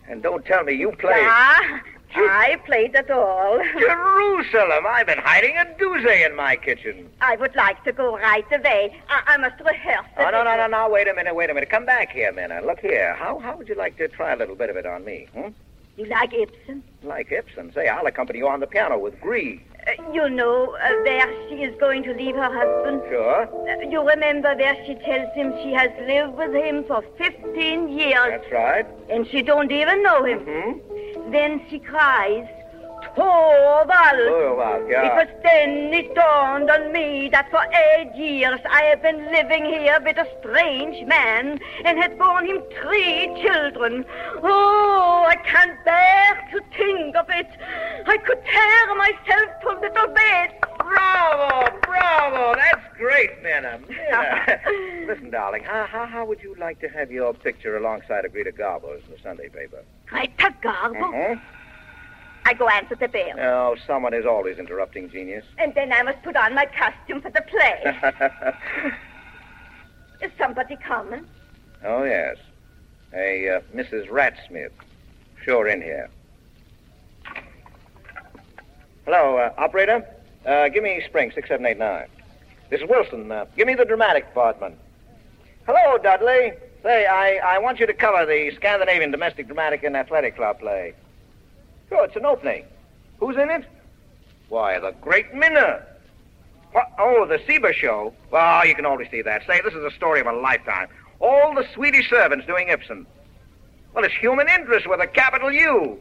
And 0.08 0.24
don't 0.24 0.46
tell 0.46 0.64
me 0.64 0.74
you 0.74 0.92
play. 0.94 1.26
Ah, 1.28 1.82
I 2.16 2.58
played 2.66 2.96
it 2.96 3.12
all. 3.12 3.60
Jerusalem! 3.80 4.86
I've 4.88 5.06
been 5.08 5.20
hiding 5.20 5.56
a 5.58 5.66
doozy 5.80 6.26
in 6.26 6.36
my 6.36 6.56
kitchen. 6.56 7.10
I 7.22 7.36
would 7.36 7.56
like 7.56 7.84
to 7.84 7.92
go 7.92 8.18
right 8.18 8.46
away. 8.52 9.00
I, 9.10 9.34
I 9.34 9.38
must 9.38 9.60
rehearse 9.60 10.06
it. 10.18 10.26
Oh, 10.26 10.30
no, 10.32 10.44
no, 10.44 10.56
no, 10.56 10.68
no. 10.68 10.90
Wait 10.90 11.08
a 11.08 11.14
minute, 11.14 11.36
wait 11.36 11.50
a 11.50 11.54
minute. 11.54 11.70
Come 11.70 11.86
back 11.86 12.12
here, 12.12 12.32
Minna. 12.32 12.62
Look 12.66 12.80
here. 12.80 13.16
How, 13.16 13.40
how 13.40 13.58
would 13.58 13.68
you 13.68 13.76
like 13.76 13.98
to 13.98 14.08
try 14.08 14.34
a 14.34 14.38
little 14.38 14.56
bit 14.56 14.70
of 14.70 14.78
it 14.78 14.86
on 14.86 15.04
me? 15.06 15.28
Hmm? 15.34 15.50
You 15.98 16.06
like 16.06 16.34
Ibsen? 16.34 16.84
Like 17.04 17.32
Ibsen. 17.32 17.74
Say, 17.74 17.88
I'll 17.88 18.06
accompany 18.06 18.40
you 18.40 18.48
on 18.48 18.60
the 18.60 18.68
piano 18.68 18.98
with 19.00 19.20
Grieg. 19.20 19.64
Uh, 19.88 20.12
you 20.12 20.30
know 20.30 20.76
uh, 20.76 20.90
where 21.04 21.50
she 21.50 21.56
is 21.64 21.74
going 21.80 22.04
to 22.04 22.14
leave 22.14 22.36
her 22.36 22.52
husband? 22.54 23.02
Sure. 23.10 23.44
Uh, 23.68 23.90
you 23.90 24.08
remember 24.08 24.54
where 24.56 24.76
she 24.86 24.94
tells 24.96 25.34
him 25.34 25.54
she 25.64 25.72
has 25.74 25.90
lived 26.08 26.36
with 26.38 26.54
him 26.54 26.84
for 26.84 27.02
15 27.18 27.90
years 27.90 28.14
That's 28.30 28.52
right. 28.52 28.86
and 29.10 29.26
she 29.28 29.42
don't 29.42 29.72
even 29.72 30.04
know 30.04 30.24
him. 30.24 30.40
Hmm? 30.40 30.80
Then 31.32 31.62
she 31.70 31.80
cries, 31.80 32.48
Torvald. 33.18 34.28
Torvald, 34.30 34.90
ja. 34.90 35.02
It 35.08 35.14
was 35.20 35.28
then 35.44 35.92
it 35.94 36.14
dawned 36.14 36.70
on 36.70 36.92
me 36.94 37.30
that 37.32 37.50
for 37.50 37.62
eight 37.74 38.14
years 38.16 38.60
I 38.70 38.84
have 38.84 39.02
been 39.02 39.26
living 39.32 39.66
here 39.66 39.98
with 40.06 40.18
a 40.18 40.28
strange 40.40 41.06
man 41.08 41.60
and 41.84 41.98
had 41.98 42.18
borne 42.20 42.46
him 42.46 42.62
three 42.82 43.28
children. 43.42 44.06
Oh, 44.44 45.26
I 45.28 45.36
can't 45.38 45.84
bear 45.84 46.48
to 46.52 46.62
think 46.78 47.16
of 47.16 47.26
it. 47.30 47.48
I 48.06 48.18
could 48.18 48.42
tear 48.46 48.96
myself 48.96 49.50
to 49.62 49.70
little 49.82 50.14
bits. 50.14 50.54
Bravo, 50.78 51.78
bravo. 51.82 52.56
That's 52.56 52.98
great, 52.98 53.42
Minna. 53.42 53.80
Minna. 53.90 54.62
Listen, 55.08 55.32
darling, 55.32 55.64
how, 55.64 55.86
how, 55.86 56.06
how 56.06 56.24
would 56.26 56.42
you 56.44 56.56
like 56.60 56.80
to 56.82 56.88
have 56.90 57.12
your 57.12 57.34
picture 57.34 57.76
alongside 57.78 58.26
of 58.26 58.34
Rita 58.34 58.52
Garbo's 58.52 59.02
in 59.08 59.12
the 59.16 59.22
Sunday 59.24 59.50
paper? 59.50 59.84
Rita 60.14 60.54
Garbo? 60.64 60.94
Mhm. 61.14 61.42
I 62.48 62.54
go 62.54 62.70
answer 62.70 62.96
the 62.96 63.10
bell. 63.10 63.38
Oh, 63.38 63.76
someone 63.86 64.14
is 64.14 64.26
always 64.26 64.58
interrupting 64.58 65.10
genius. 65.10 65.44
And 65.58 65.76
then 65.76 65.92
I 65.92 66.02
must 66.02 66.24
put 66.24 66.38
on 66.38 66.56
my 66.56 66.66
costume 66.66 67.20
for 67.22 67.30
the 67.30 67.42
play. 67.42 68.94
Is 70.22 70.32
somebody 70.38 70.78
coming? 70.78 71.26
oh, 71.84 72.04
yes. 72.06 72.38
A 73.14 73.50
uh, 73.50 73.60
Mrs. 73.76 74.08
Ratsmith. 74.08 74.72
Sure 75.44 75.68
in 75.68 75.82
here. 75.82 76.10
Hello, 79.04 79.38
uh, 79.38 79.54
operator. 79.58 80.08
Uh, 80.46 80.70
give 80.70 80.84
me 80.84 81.04
Spring 81.06 81.32
6789. 81.36 82.08
This 82.70 82.80
is 82.80 82.88
Wilson. 82.90 83.30
Uh, 83.30 83.44
give 83.58 83.68
me 83.68 83.76
the 83.76 83.84
dramatic 83.84 84.26
department. 84.28 84.76
Hello, 85.66 85.98
Dudley. 85.98 86.54
Say, 86.82 87.08
I, 87.08 87.56
I 87.56 87.60
want 87.60 87.82
you 87.82 87.88
to 87.88 87.94
cover 87.94 88.26
the 88.26 88.56
Scandinavian 88.56 89.12
Domestic 89.12 89.48
Dramatic 89.48 89.84
and 89.84 89.98
Athletic 89.98 90.38
Club 90.38 90.60
play. 90.60 90.94
Sure, 91.90 92.06
it's 92.06 92.16
an 92.16 92.26
opening. 92.26 92.66
Who's 93.20 93.38
in 93.38 93.50
it? 93.50 93.66
Why, 94.50 94.80
the 94.80 94.92
great 95.02 95.34
Minna. 95.34 95.84
What? 96.72 96.92
Oh, 97.00 97.26
the 97.26 97.40
Seba 97.48 97.74
show. 97.74 98.14
Well, 98.32 98.66
you 98.66 98.76
can 98.76 98.86
always 98.86 99.10
see 99.10 99.22
that. 99.22 99.46
Say, 99.48 99.62
this 99.64 99.74
is 99.74 99.84
a 99.84 99.92
story 99.92 100.20
of 100.20 100.28
a 100.28 100.34
lifetime. 100.34 100.88
All 101.20 101.54
the 101.56 101.66
Swedish 101.74 102.10
servants 102.10 102.46
doing 102.46 102.70
Ibsen. 102.70 103.06
Well, 103.94 104.04
it's 104.04 104.14
human 104.14 104.48
interest 104.48 104.88
with 104.88 105.00
a 105.00 105.08
capital 105.08 105.52
U. 105.52 106.00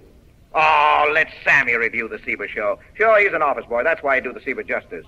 Oh, 0.54 1.10
let 1.12 1.28
Sammy 1.44 1.74
review 1.74 2.08
the 2.08 2.18
Seba 2.24 2.48
show. 2.48 2.78
Sure, 2.94 3.18
he's 3.20 3.32
an 3.32 3.42
office 3.42 3.64
boy. 3.66 3.84
That's 3.84 4.02
why 4.02 4.16
I 4.16 4.20
do 4.20 4.32
the 4.32 4.40
Seba 4.40 4.64
justice. 4.64 5.06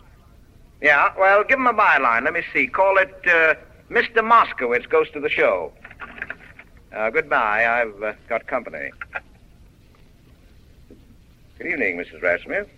Yeah, 0.81 1.13
well, 1.19 1.43
give 1.45 1.59
him 1.59 1.67
a 1.67 1.75
byline. 1.75 2.25
Let 2.25 2.35
me 2.35 2.43
see. 2.53 2.67
Call 2.67 2.99
it 2.99 3.15
uh, 3.27 3.55
Mr. 3.91 4.19
Moskowitz 4.19 4.89
Goes 4.89 5.11
to 5.11 5.21
the 5.21 5.29
Show. 5.29 5.73
Uh, 6.95 7.11
goodbye. 7.11 7.67
I've 7.67 8.03
uh, 8.03 8.13
got 8.29 8.47
company. 8.47 8.91
Good 11.59 11.73
evening, 11.73 11.97
Mrs. 11.97 12.23
Ratsmith. 12.23 12.69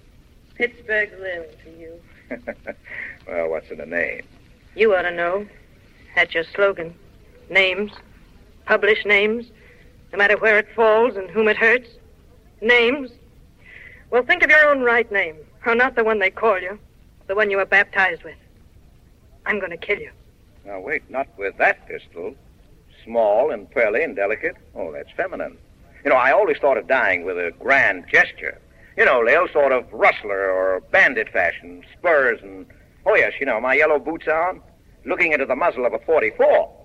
Pittsburgh 0.55 1.11
Lil 1.21 1.45
to 1.65 1.79
you. 1.79 2.01
well, 3.29 3.51
what's 3.51 3.71
in 3.71 3.77
the 3.77 3.85
name? 3.85 4.23
You 4.75 4.95
ought 4.95 5.03
to 5.03 5.11
know. 5.11 5.47
That's 6.17 6.33
your 6.33 6.45
slogan. 6.45 6.95
Names. 7.51 7.93
Publish 8.65 9.05
names. 9.05 9.51
No 10.13 10.19
matter 10.19 10.39
where 10.39 10.57
it 10.57 10.67
falls 10.75 11.17
and 11.17 11.31
whom 11.31 11.47
it 11.49 11.59
hurts. 11.59 11.91
Names. 12.63 13.11
Well, 14.09 14.23
think 14.23 14.43
of 14.43 14.49
your 14.49 14.71
own 14.71 14.81
right 14.81 15.13
name. 15.13 15.37
Or 15.67 15.75
not 15.75 15.95
the 15.95 16.03
one 16.03 16.19
they 16.19 16.31
call 16.31 16.59
you. 16.59 16.79
The 17.27 17.35
one 17.35 17.51
you 17.51 17.59
were 17.59 17.67
baptized 17.67 18.23
with. 18.25 18.39
I'm 19.45 19.59
going 19.59 19.73
to 19.73 19.77
kill 19.77 19.99
you. 19.99 20.11
Now, 20.65 20.81
wait, 20.81 21.03
not 21.11 21.29
with 21.37 21.59
that 21.59 21.87
pistol. 21.87 22.35
Small 23.05 23.51
and 23.51 23.71
pearly 23.71 24.03
and 24.03 24.17
delicate. 24.17 24.57
Oh, 24.75 24.91
that's 24.91 25.11
feminine. 25.15 25.59
You 26.03 26.09
know, 26.09 26.17
I 26.17 26.33
always 26.33 26.57
thought 26.57 26.79
of 26.79 26.87
dying 26.87 27.27
with 27.27 27.37
a 27.37 27.53
grand 27.59 28.07
gesture. 28.11 28.59
You 28.97 29.05
know, 29.05 29.21
Lil, 29.21 29.49
sort 29.49 29.73
of 29.73 29.91
rustler 29.93 30.51
or 30.51 30.81
bandit 30.91 31.29
fashion, 31.31 31.85
spurs 31.97 32.41
and, 32.43 32.67
oh, 33.07 33.15
yes, 33.15 33.33
you 33.41 33.47
know, 33.47 33.61
my 33.61 33.75
yellow 33.75 33.99
boots 33.99 34.29
on, 34.29 34.61
looking 35.05 35.33
into 35.33 35.47
the 35.47 35.57
muzzle 35.57 35.87
of 35.87 35.95
a 35.95 35.99
44. 36.01 36.77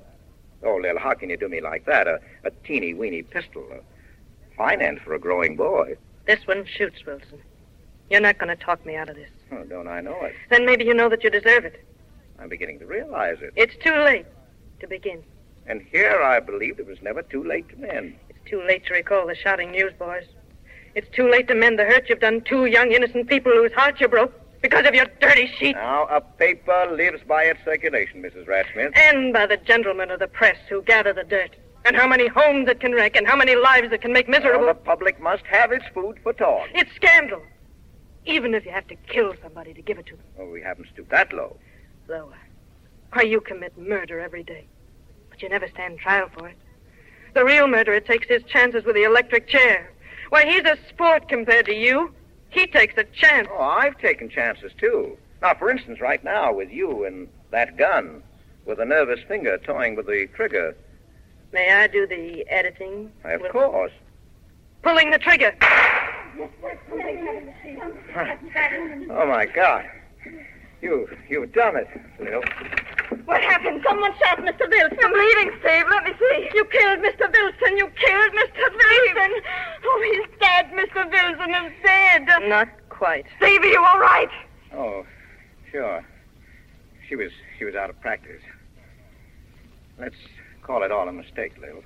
Oh, 0.64 0.76
Lil, 0.78 0.98
how 0.98 1.14
can 1.14 1.30
you 1.30 1.38
do 1.38 1.50
me 1.50 1.62
like 1.62 1.86
that? 1.86 2.08
A, 2.08 2.20
a 2.44 2.52
teeny 2.66 2.94
weeny 2.94 3.24
pistol. 3.24 3.68
A 3.72 4.56
fine 4.56 4.82
end 4.82 5.02
for 5.02 5.14
a 5.14 5.20
growing 5.20 5.56
boy. 5.56 5.98
This 6.26 6.46
one 6.48 6.66
shoots, 6.66 7.06
Wilson. 7.06 7.42
You're 8.10 8.22
not 8.22 8.38
going 8.38 8.56
to 8.56 8.64
talk 8.64 8.86
me 8.86 8.96
out 8.96 9.10
of 9.10 9.16
this. 9.16 9.30
Oh, 9.52 9.64
don't 9.64 9.88
I 9.88 10.02
know 10.02 10.22
it? 10.24 10.34
Then 10.50 10.66
maybe 10.66 10.86
you 10.86 10.94
know 10.94 11.10
that 11.10 11.24
you 11.24 11.30
deserve 11.30 11.66
it. 11.66 11.86
I'm 12.40 12.50
beginning 12.50 12.80
to 12.80 12.86
realize 12.86 13.38
it. 13.42 13.54
It's 13.56 13.76
too 13.84 13.96
late 13.96 14.26
to 14.80 14.88
begin. 14.88 15.24
And 15.68 15.82
here 15.82 16.22
I 16.22 16.40
believed 16.40 16.80
it 16.80 16.88
was 16.88 17.02
never 17.02 17.24
too 17.24 17.44
late 17.44 17.68
to 17.70 17.76
mend. 17.78 18.16
It's 18.30 18.50
too 18.50 18.62
late 18.62 18.86
to 18.88 18.94
recall 18.94 19.26
the 19.28 19.36
shouting 19.36 19.72
newsboys. 19.72 20.26
It's 20.96 21.10
too 21.14 21.30
late 21.30 21.50
to 21.50 21.56
mend 21.56 21.78
the 21.78 21.84
hurt 21.84 22.08
you've 22.08 22.22
done 22.22 22.42
two 22.42 22.66
young 22.68 22.94
innocent 22.94 23.28
people 23.28 23.52
whose 23.52 23.74
hearts 23.74 24.00
you 24.00 24.08
broke 24.08 24.34
because 24.62 24.88
of 24.88 24.96
your 24.96 25.06
dirty 25.20 25.52
sheet. 25.60 25.76
Now, 25.76 26.06
a 26.06 26.22
paper 26.22 26.90
lives 26.90 27.22
by 27.28 27.44
its 27.44 27.60
circulation, 27.66 28.24
Mrs. 28.24 28.48
Ratsmith. 28.48 28.98
And 28.98 29.34
by 29.34 29.46
the 29.46 29.58
gentlemen 29.58 30.10
of 30.10 30.20
the 30.20 30.28
press 30.28 30.58
who 30.70 30.82
gather 30.84 31.12
the 31.12 31.26
dirt. 31.26 31.54
And 31.84 31.98
how 31.98 32.08
many 32.08 32.28
homes 32.28 32.70
it 32.70 32.80
can 32.80 32.94
wreck, 32.94 33.16
and 33.16 33.28
how 33.28 33.36
many 33.36 33.56
lives 33.56 33.92
it 33.92 34.02
can 34.02 34.14
make 34.14 34.28
miserable. 34.30 34.66
Well, 34.66 34.74
the 34.74 34.80
public 34.80 35.20
must 35.20 35.46
have 35.46 35.72
its 35.72 35.86
food 35.94 36.18
for 36.24 36.34
thought. 36.34 36.68
It's 36.74 36.90
scandal. 36.96 37.44
Even 38.26 38.56
if 38.56 38.66
you 38.66 38.72
have 38.72 38.88
to 38.88 38.96
kill 38.96 39.34
somebody 39.44 39.74
to 39.74 39.82
give 39.82 40.00
it 40.00 40.08
to 40.08 40.16
them. 40.16 40.26
Oh, 40.40 40.50
we 40.50 40.62
haven't 40.62 40.88
stooped 40.94 41.12
that 41.12 41.32
low. 41.34 41.58
Lower. 42.08 42.24
Uh, 42.24 42.36
why, 43.12 43.22
you 43.24 43.42
commit 43.42 43.78
murder 43.78 44.20
every 44.20 44.44
day. 44.44 44.66
But 45.30 45.42
you 45.42 45.50
never 45.50 45.68
stand 45.68 46.00
trial 46.00 46.30
for 46.34 46.48
it. 46.48 46.58
The 47.36 47.44
real 47.44 47.68
murderer 47.68 48.00
takes 48.00 48.28
his 48.30 48.44
chances 48.44 48.86
with 48.86 48.96
the 48.96 49.04
electric 49.04 49.48
chair. 49.48 49.92
Why, 50.30 50.46
he's 50.46 50.64
a 50.64 50.78
sport 50.90 51.30
compared 51.30 51.66
to 51.68 51.76
you. 51.76 52.14
He 52.50 52.68
takes 52.68 52.96
a 52.98 53.04
chance. 53.04 53.48
Oh, 53.52 53.62
I've 53.62 53.98
taken 54.00 54.30
chances, 54.30 54.72
too. 54.80 55.18
Now, 55.42 55.54
for 55.56 55.70
instance, 55.70 56.00
right 56.02 56.24
now, 56.24 56.54
with 56.54 56.70
you 56.72 57.06
and 57.06 57.28
that 57.52 57.78
gun, 57.78 58.24
with 58.66 58.80
a 58.80 58.86
nervous 58.86 59.20
finger 59.28 59.58
toying 59.58 59.96
with 59.96 60.08
the 60.08 60.28
trigger. 60.36 60.76
May 61.54 61.72
I 61.72 61.88
do 61.88 62.08
the 62.08 62.46
editing? 62.50 63.12
Of 63.24 63.42
course. 63.50 63.92
Pulling 64.82 65.12
the 65.12 65.20
trigger. 65.20 65.56
Oh, 69.10 69.26
my 69.28 69.46
God. 69.46 69.86
You, 70.82 71.08
you've 71.30 71.52
done 71.54 71.78
it, 71.78 71.88
Lil. 72.20 72.44
What 73.26 73.42
happened? 73.42 73.84
Someone 73.88 74.14
shot 74.20 74.38
Mr. 74.40 74.70
Wilson. 74.70 75.00
I'm 75.02 75.12
bleeding, 75.12 75.52
Steve. 75.60 75.86
Let 75.90 76.04
me 76.04 76.14
see. 76.20 76.50
You 76.54 76.66
killed 76.66 77.00
Mr. 77.00 77.32
Wilson. 77.32 77.78
You 77.78 77.90
killed 77.96 78.32
Mr. 78.34 78.66
Wilson. 78.72 79.42
Oh, 79.84 80.02
he's 80.12 80.40
dead. 80.40 80.72
Mr. 80.72 81.12
Wilson 81.12 81.66
is 81.66 81.74
dead. 81.84 82.28
Not 82.48 82.70
quite. 82.90 83.26
Steve, 83.38 83.62
are 83.62 83.66
you 83.66 83.84
all 83.84 84.00
right? 84.00 84.30
Oh, 84.74 85.06
sure. 85.72 86.06
She 87.08 87.16
was, 87.16 87.32
she 87.58 87.66
was 87.66 87.76
out 87.76 87.90
of 87.90 88.00
practice. 88.00 88.42
Let's 90.00 90.16
call 90.62 90.84
it 90.84 90.92
all 90.92 91.08
a 91.08 91.12
mistake, 91.12 91.54
Lil. 91.60 91.84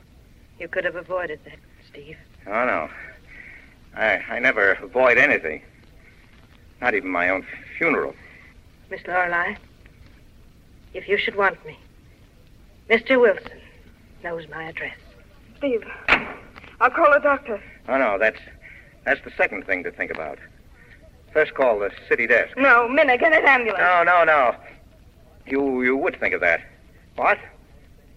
You 0.59 0.67
could 0.67 0.83
have 0.83 0.95
avoided 0.95 1.39
that, 1.45 1.59
Steve. 1.89 2.17
Oh, 2.47 2.65
no. 2.65 2.89
I, 3.95 4.17
I 4.29 4.39
never 4.39 4.73
avoid 4.73 5.17
anything. 5.17 5.61
Not 6.81 6.95
even 6.95 7.09
my 7.09 7.29
own 7.29 7.45
funeral. 7.77 8.13
Miss 8.89 9.01
Lorelei, 9.07 9.55
if 10.93 11.07
you 11.07 11.17
should 11.17 11.35
want 11.35 11.63
me, 11.65 11.77
Mr. 12.89 13.19
Wilson 13.19 13.59
knows 14.23 14.47
my 14.49 14.63
address. 14.63 14.95
Steve, 15.57 15.83
I'll 16.79 16.89
call 16.89 17.13
a 17.13 17.19
doctor. 17.19 17.61
Oh, 17.87 17.97
no, 17.97 18.17
that's, 18.17 18.39
that's 19.05 19.23
the 19.23 19.31
second 19.37 19.65
thing 19.65 19.83
to 19.83 19.91
think 19.91 20.11
about. 20.11 20.39
First 21.33 21.53
call 21.53 21.79
the 21.79 21.91
city 22.07 22.25
desk. 22.27 22.57
No, 22.57 22.87
Minna, 22.87 23.17
get 23.17 23.33
an 23.33 23.45
ambulance. 23.45 23.79
No, 23.79 24.03
no, 24.03 24.23
no. 24.23 24.55
You, 25.45 25.83
you 25.83 25.97
would 25.97 26.19
think 26.19 26.33
of 26.33 26.41
that. 26.41 26.61
What? 27.15 27.37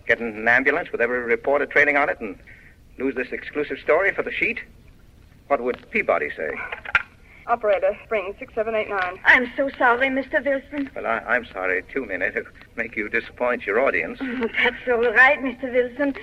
Get 0.07 0.21
an 0.21 0.47
ambulance 0.49 0.91
with 0.93 1.01
every 1.01 1.19
reporter 1.21 1.67
trailing 1.67 1.97
on 1.97 2.09
it 2.09 2.21
and 2.21 2.39
lose 2.99 3.15
this 3.15 3.29
exclusive 3.33 3.79
story 3.79 4.13
for 4.13 4.23
the 4.23 4.33
sheet? 4.33 4.61
What 5.49 5.61
would 5.61 5.91
Peabody 5.91 6.31
say? 6.37 6.53
Operator, 7.47 7.97
spring 8.05 8.35
6789. 8.39 9.19
I'm 9.25 9.53
so 9.57 9.69
sorry, 9.77 10.09
Mr. 10.09 10.45
Wilson. 10.45 10.91
Well, 10.95 11.07
I, 11.07 11.19
I'm 11.19 11.45
sorry, 11.47 11.83
too, 11.93 12.05
Minna, 12.07 12.31
to 12.33 12.45
make 12.77 12.97
you 12.97 13.09
disappoint 13.09 13.67
your 13.67 13.81
audience. 13.81 14.19
Oh, 14.21 14.49
that's 14.63 14.77
all 14.89 15.01
right, 15.13 15.41
Mr. 15.43 15.73
Wilson. 15.73 16.15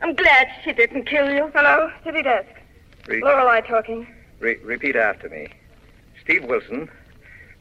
I'm 0.00 0.14
glad 0.14 0.46
she 0.64 0.72
didn't 0.72 1.04
kill 1.06 1.30
you. 1.32 1.50
Hello, 1.54 1.90
city 2.04 2.22
desk. 2.22 2.48
Re- 3.08 3.20
Lorelei 3.22 3.60
talking. 3.62 4.06
re- 4.38 4.58
repeat 4.62 4.94
after 4.96 5.28
me. 5.28 5.48
Steve 6.22 6.44
Wilson, 6.44 6.88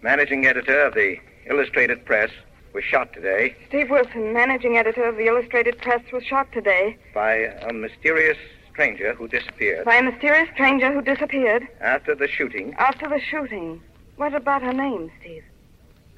managing 0.02 0.46
editor 0.46 0.80
of 0.86 0.94
the 0.94 1.18
Illustrated 1.50 2.06
Press, 2.06 2.30
was 2.74 2.84
shot 2.84 3.12
today 3.14 3.56
Steve 3.70 3.90
Wilson, 3.90 4.34
managing 4.34 4.78
editor 4.78 5.06
of 5.06 5.16
the 5.16 5.26
Illustrated 5.26 5.80
Press, 5.80 6.02
was 6.14 6.24
shot 6.24 6.52
today 6.52 6.98
by 7.14 7.34
a 7.68 7.74
mysterious 7.74 8.38
stranger 8.78 9.16
who 9.16 9.28
disappeared 9.28 9.84
by 9.86 9.96
a 9.96 10.04
mysterious 10.04 10.48
stranger 10.54 10.94
who 10.94 11.02
disappeared 11.02 11.68
after 11.82 12.14
the 12.14 12.28
shooting. 12.28 12.76
after 12.78 13.10
the 13.10 13.20
shooting. 13.20 13.82
What 14.18 14.36
about 14.36 14.62
her 14.62 14.72
name, 14.72 15.12
Steve? 15.20 15.44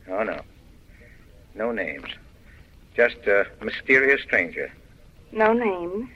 Oh, 0.09 0.23
no. 0.23 0.41
No 1.55 1.71
names. 1.71 2.09
Just 2.97 3.15
a 3.27 3.45
mysterious 3.61 4.21
stranger. 4.23 4.69
No 5.31 5.53
names. 5.53 6.09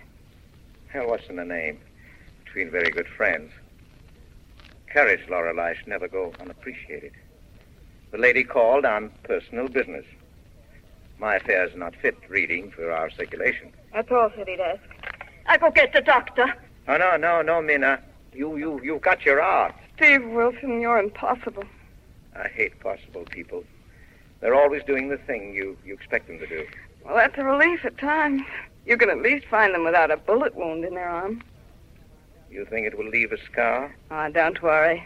Hell, 0.90 1.08
what's 1.08 1.30
in 1.30 1.40
a 1.40 1.46
name? 1.46 1.80
Between 2.44 2.70
very 2.70 2.92
good 2.92 3.08
friends. 3.08 3.50
Courage, 4.92 5.22
Lorelei, 5.30 5.76
should 5.76 5.88
never 5.88 6.10
go 6.10 6.34
unappreciated. 6.42 7.14
The 8.12 8.18
lady 8.18 8.44
called 8.44 8.84
on 8.84 9.12
personal 9.24 9.70
business. 9.70 10.06
My 11.20 11.36
affairs 11.36 11.74
are 11.74 11.80
not 11.80 11.96
fit 11.96 12.18
reading 12.28 12.70
for 12.72 12.92
our 12.92 13.10
circulation. 13.12 13.72
That's 13.94 14.12
all 14.12 14.30
City'd 14.36 14.60
ask. 14.60 14.82
I 15.46 15.58
go 15.58 15.72
get 15.72 15.94
the 15.94 16.02
doctor. 16.02 16.54
Oh, 16.88 16.98
no, 16.98 17.18
no, 17.18 17.42
no, 17.42 17.62
Minna. 17.62 18.00
You, 18.34 18.58
you, 18.58 18.82
you've 18.84 19.02
got 19.02 19.26
your 19.26 19.42
art. 19.42 19.76
Steve 19.96 20.26
Wilson, 20.30 20.82
you're 20.82 20.98
impossible. 20.98 21.64
I 22.36 22.48
hate 22.48 22.80
possible 22.80 23.26
people. 23.30 23.64
They're 24.40 24.56
always 24.56 24.84
doing 24.84 25.10
the 25.10 25.18
thing 25.18 25.54
you, 25.54 25.78
you 25.86 25.94
expect 25.94 26.28
them 26.28 26.40
to 26.40 26.48
do. 26.48 26.66
Well, 27.06 27.16
that's 27.16 27.38
a 27.38 27.44
relief 27.44 27.86
at 27.86 27.98
times. 27.98 28.42
You 28.86 28.98
can 28.98 29.10
at 29.10 29.22
least 29.22 29.46
find 29.46 29.74
them 29.74 29.84
without 29.84 30.12
a 30.12 30.18
bullet 30.18 30.56
wound 30.56 30.84
in 30.84 30.96
their 30.96 31.08
arm. 31.08 31.44
You 32.50 32.66
think 32.66 32.86
it 32.86 32.98
will 32.98 33.08
leave 33.08 33.32
a 33.32 33.38
scar? 33.46 33.96
Ah, 34.12 34.30
don't 34.30 34.62
worry. 34.62 35.06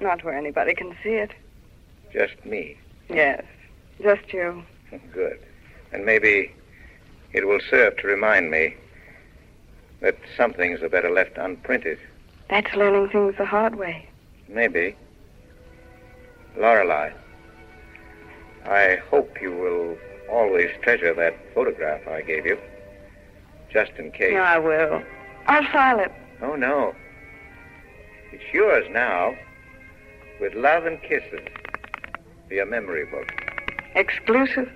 Not 0.00 0.24
where 0.24 0.36
anybody 0.36 0.74
can 0.74 0.94
see 1.02 1.14
it. 1.14 1.30
Just 2.12 2.44
me. 2.44 2.76
Yes, 3.08 3.42
just 4.02 4.32
you. 4.32 4.62
Good. 5.12 5.40
And 5.92 6.04
maybe 6.04 6.52
it 7.32 7.46
will 7.46 7.60
serve 7.70 7.96
to 7.98 8.06
remind 8.06 8.50
me 8.50 8.76
that 10.04 10.18
some 10.36 10.52
things 10.52 10.82
are 10.82 10.88
better 10.90 11.10
left 11.10 11.38
unprinted. 11.38 11.98
That's 12.50 12.74
learning 12.74 13.08
things 13.08 13.36
the 13.38 13.46
hard 13.46 13.76
way. 13.76 14.06
Maybe. 14.48 14.94
Lorelei, 16.58 17.10
I 18.66 18.98
hope 19.10 19.40
you 19.40 19.50
will 19.50 19.96
always 20.30 20.68
treasure 20.82 21.14
that 21.14 21.34
photograph 21.54 22.06
I 22.06 22.20
gave 22.20 22.44
you. 22.44 22.58
Just 23.72 23.92
in 23.92 24.12
case. 24.12 24.36
I 24.36 24.58
will. 24.58 25.02
I'll 25.46 25.64
file 25.72 25.98
it. 26.00 26.12
Oh, 26.42 26.54
no. 26.54 26.94
It's 28.30 28.44
yours 28.52 28.84
now. 28.90 29.34
With 30.38 30.52
love 30.52 30.84
and 30.84 31.00
kisses. 31.00 31.48
Your 32.50 32.66
memory 32.66 33.06
book. 33.06 33.32
Exclusive. 33.94 34.70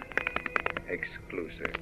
Exclusive. 0.89 1.75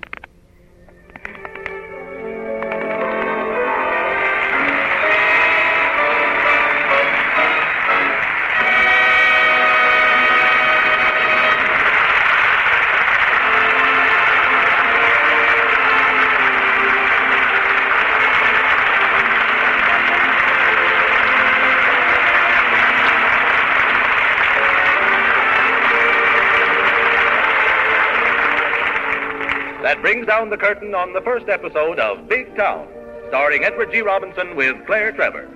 Brings 30.06 30.24
down 30.24 30.50
the 30.50 30.56
curtain 30.56 30.94
on 30.94 31.12
the 31.14 31.20
first 31.22 31.48
episode 31.48 31.98
of 31.98 32.28
Big 32.28 32.54
Town, 32.54 32.86
starring 33.26 33.64
Edward 33.64 33.90
G. 33.90 34.02
Robinson 34.02 34.54
with 34.54 34.76
Claire 34.86 35.10
Trevor. 35.10 35.48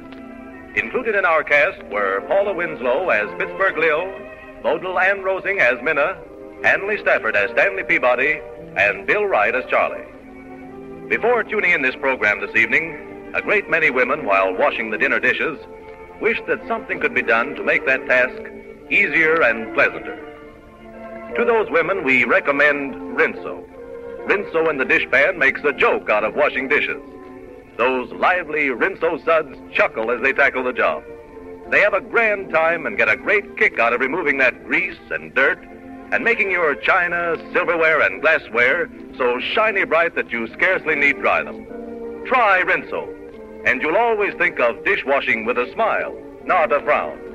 Included 0.74 1.14
in 1.14 1.24
our 1.24 1.44
cast 1.44 1.80
were 1.84 2.20
Paula 2.26 2.52
Winslow 2.52 3.10
as 3.10 3.28
Pittsburgh 3.38 3.78
Lil, 3.78 4.12
Bodil 4.64 5.00
Ann 5.00 5.22
Rosing 5.22 5.60
as 5.60 5.80
Minna, 5.84 6.18
Hanley 6.64 6.98
Stafford 6.98 7.36
as 7.36 7.52
Stanley 7.52 7.84
Peabody, 7.84 8.40
and 8.74 9.06
Bill 9.06 9.24
Wright 9.24 9.54
as 9.54 9.62
Charlie. 9.70 10.04
Before 11.08 11.44
tuning 11.44 11.70
in 11.70 11.82
this 11.82 11.94
program 11.94 12.40
this 12.40 12.56
evening, 12.56 13.30
a 13.36 13.40
great 13.40 13.70
many 13.70 13.90
women, 13.90 14.26
while 14.26 14.52
washing 14.52 14.90
the 14.90 14.98
dinner 14.98 15.20
dishes, 15.20 15.60
wished 16.20 16.44
that 16.48 16.66
something 16.66 16.98
could 16.98 17.14
be 17.14 17.22
done 17.22 17.54
to 17.54 17.62
make 17.62 17.86
that 17.86 18.04
task 18.08 18.42
easier 18.90 19.42
and 19.42 19.72
pleasanter. 19.74 20.18
To 21.36 21.44
those 21.44 21.70
women, 21.70 22.02
we 22.02 22.24
recommend 22.24 22.96
Rinso. 23.16 23.69
Rinso 24.26 24.68
in 24.70 24.78
the 24.78 24.85
dishpan 24.85 25.37
makes 25.37 25.62
a 25.64 25.72
joke 25.72 26.09
out 26.09 26.24
of 26.24 26.35
washing 26.35 26.68
dishes. 26.68 27.02
Those 27.76 28.11
lively 28.12 28.68
Rinso 28.68 29.24
suds 29.24 29.56
chuckle 29.72 30.11
as 30.11 30.20
they 30.22 30.33
tackle 30.33 30.62
the 30.62 30.72
job. 30.72 31.02
They 31.70 31.80
have 31.80 31.94
a 31.94 32.00
grand 32.00 32.50
time 32.50 32.87
and 32.87 32.96
get 32.96 33.09
a 33.09 33.16
great 33.16 33.56
kick 33.56 33.78
out 33.78 33.92
of 33.92 34.00
removing 34.00 34.38
that 34.38 34.64
grease 34.64 34.98
and 35.11 35.35
dirt 35.35 35.59
and 36.12 36.24
making 36.24 36.50
your 36.50 36.74
china, 36.74 37.37
silverware, 37.52 38.00
and 38.00 38.20
glassware 38.20 38.90
so 39.16 39.38
shiny 39.40 39.85
bright 39.85 40.14
that 40.16 40.30
you 40.33 40.48
scarcely 40.52 40.96
need 40.96 41.20
dry 41.20 41.42
them. 41.42 41.64
Try 42.26 42.62
Rinso, 42.62 43.09
and 43.64 43.80
you'll 43.80 43.96
always 43.96 44.35
think 44.35 44.59
of 44.59 44.85
dishwashing 44.85 45.44
with 45.44 45.59
a 45.59 45.72
smile, 45.72 46.16
not 46.44 46.72
a 46.72 46.80
frown. 46.80 47.29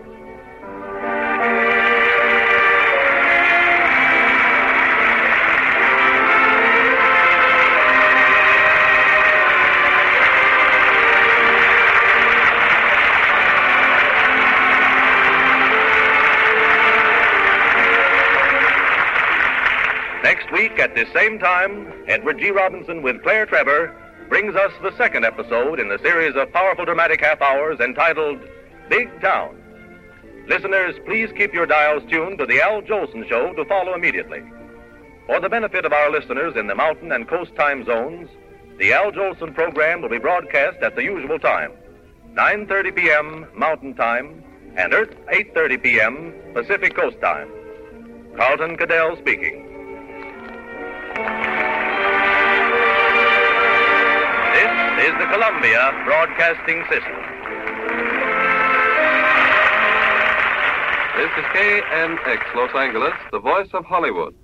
Next 20.36 20.52
week 20.52 20.80
at 20.80 20.94
this 20.96 21.08
same 21.14 21.40
time, 21.40 21.94
Edward 22.10 22.40
G. 22.40 22.52
Robinson 22.52 23.02
with 23.02 23.24
Claire 23.24 23.46
Trevor 23.46 23.96
brings 24.28 24.54
us 24.54 24.74
the 24.82 24.92
second 24.98 25.24
episode 25.24 25.80
in 25.80 25.88
the 25.88 25.98
series 26.00 26.36
of 26.36 26.52
powerful 26.52 26.84
dramatic 26.84 27.22
half 27.22 27.42
hours 27.42 27.80
entitled 27.80 28.42
Big 28.90 29.10
Town. 29.22 29.56
Listeners, 30.46 30.94
please 31.06 31.30
keep 31.38 31.54
your 31.54 31.66
dials 31.66 32.04
tuned 32.10 32.38
to 32.40 32.46
the 32.46 32.62
Al 32.62 32.82
Jolson 32.82 33.26
Show 33.30 33.54
to 33.54 33.64
follow 33.64 33.94
immediately. 33.94 34.44
For 35.26 35.40
the 35.40 35.48
benefit 35.48 35.86
of 35.86 35.94
our 35.94 36.12
listeners 36.12 36.58
in 36.58 36.68
the 36.68 36.76
mountain 36.76 37.14
and 37.14 37.30
coast 37.30 37.56
time 37.56 37.86
zones, 37.86 38.28
the 38.78 38.92
Al 38.92 39.14
Jolson 39.14 39.56
program 39.56 40.02
will 40.02 40.10
be 40.10 40.20
broadcast 40.20 40.80
at 40.84 40.98
the 40.98 41.04
usual 41.04 41.40
time, 41.40 41.72
9:30 42.34 42.94
p.m. 42.94 43.48
Mountain 43.56 43.94
Time 43.94 44.44
and 44.76 44.94
Earth 44.94 45.16
8:30 45.32 45.82
p.m. 45.82 46.34
Pacific 46.54 46.94
Coast 46.94 47.22
Time. 47.22 47.48
Carlton 48.36 48.76
KaDell 48.76 49.18
speaking. 49.18 49.75
This 51.16 51.24
is 55.08 55.14
the 55.18 55.28
Columbia 55.32 56.04
Broadcasting 56.04 56.84
System. 56.92 57.16
This 61.16 61.32
is 61.38 61.46
KNX 61.56 62.56
Los 62.56 62.76
Angeles, 62.76 63.14
the 63.32 63.40
voice 63.40 63.70
of 63.74 63.86
Hollywood. 63.86 64.36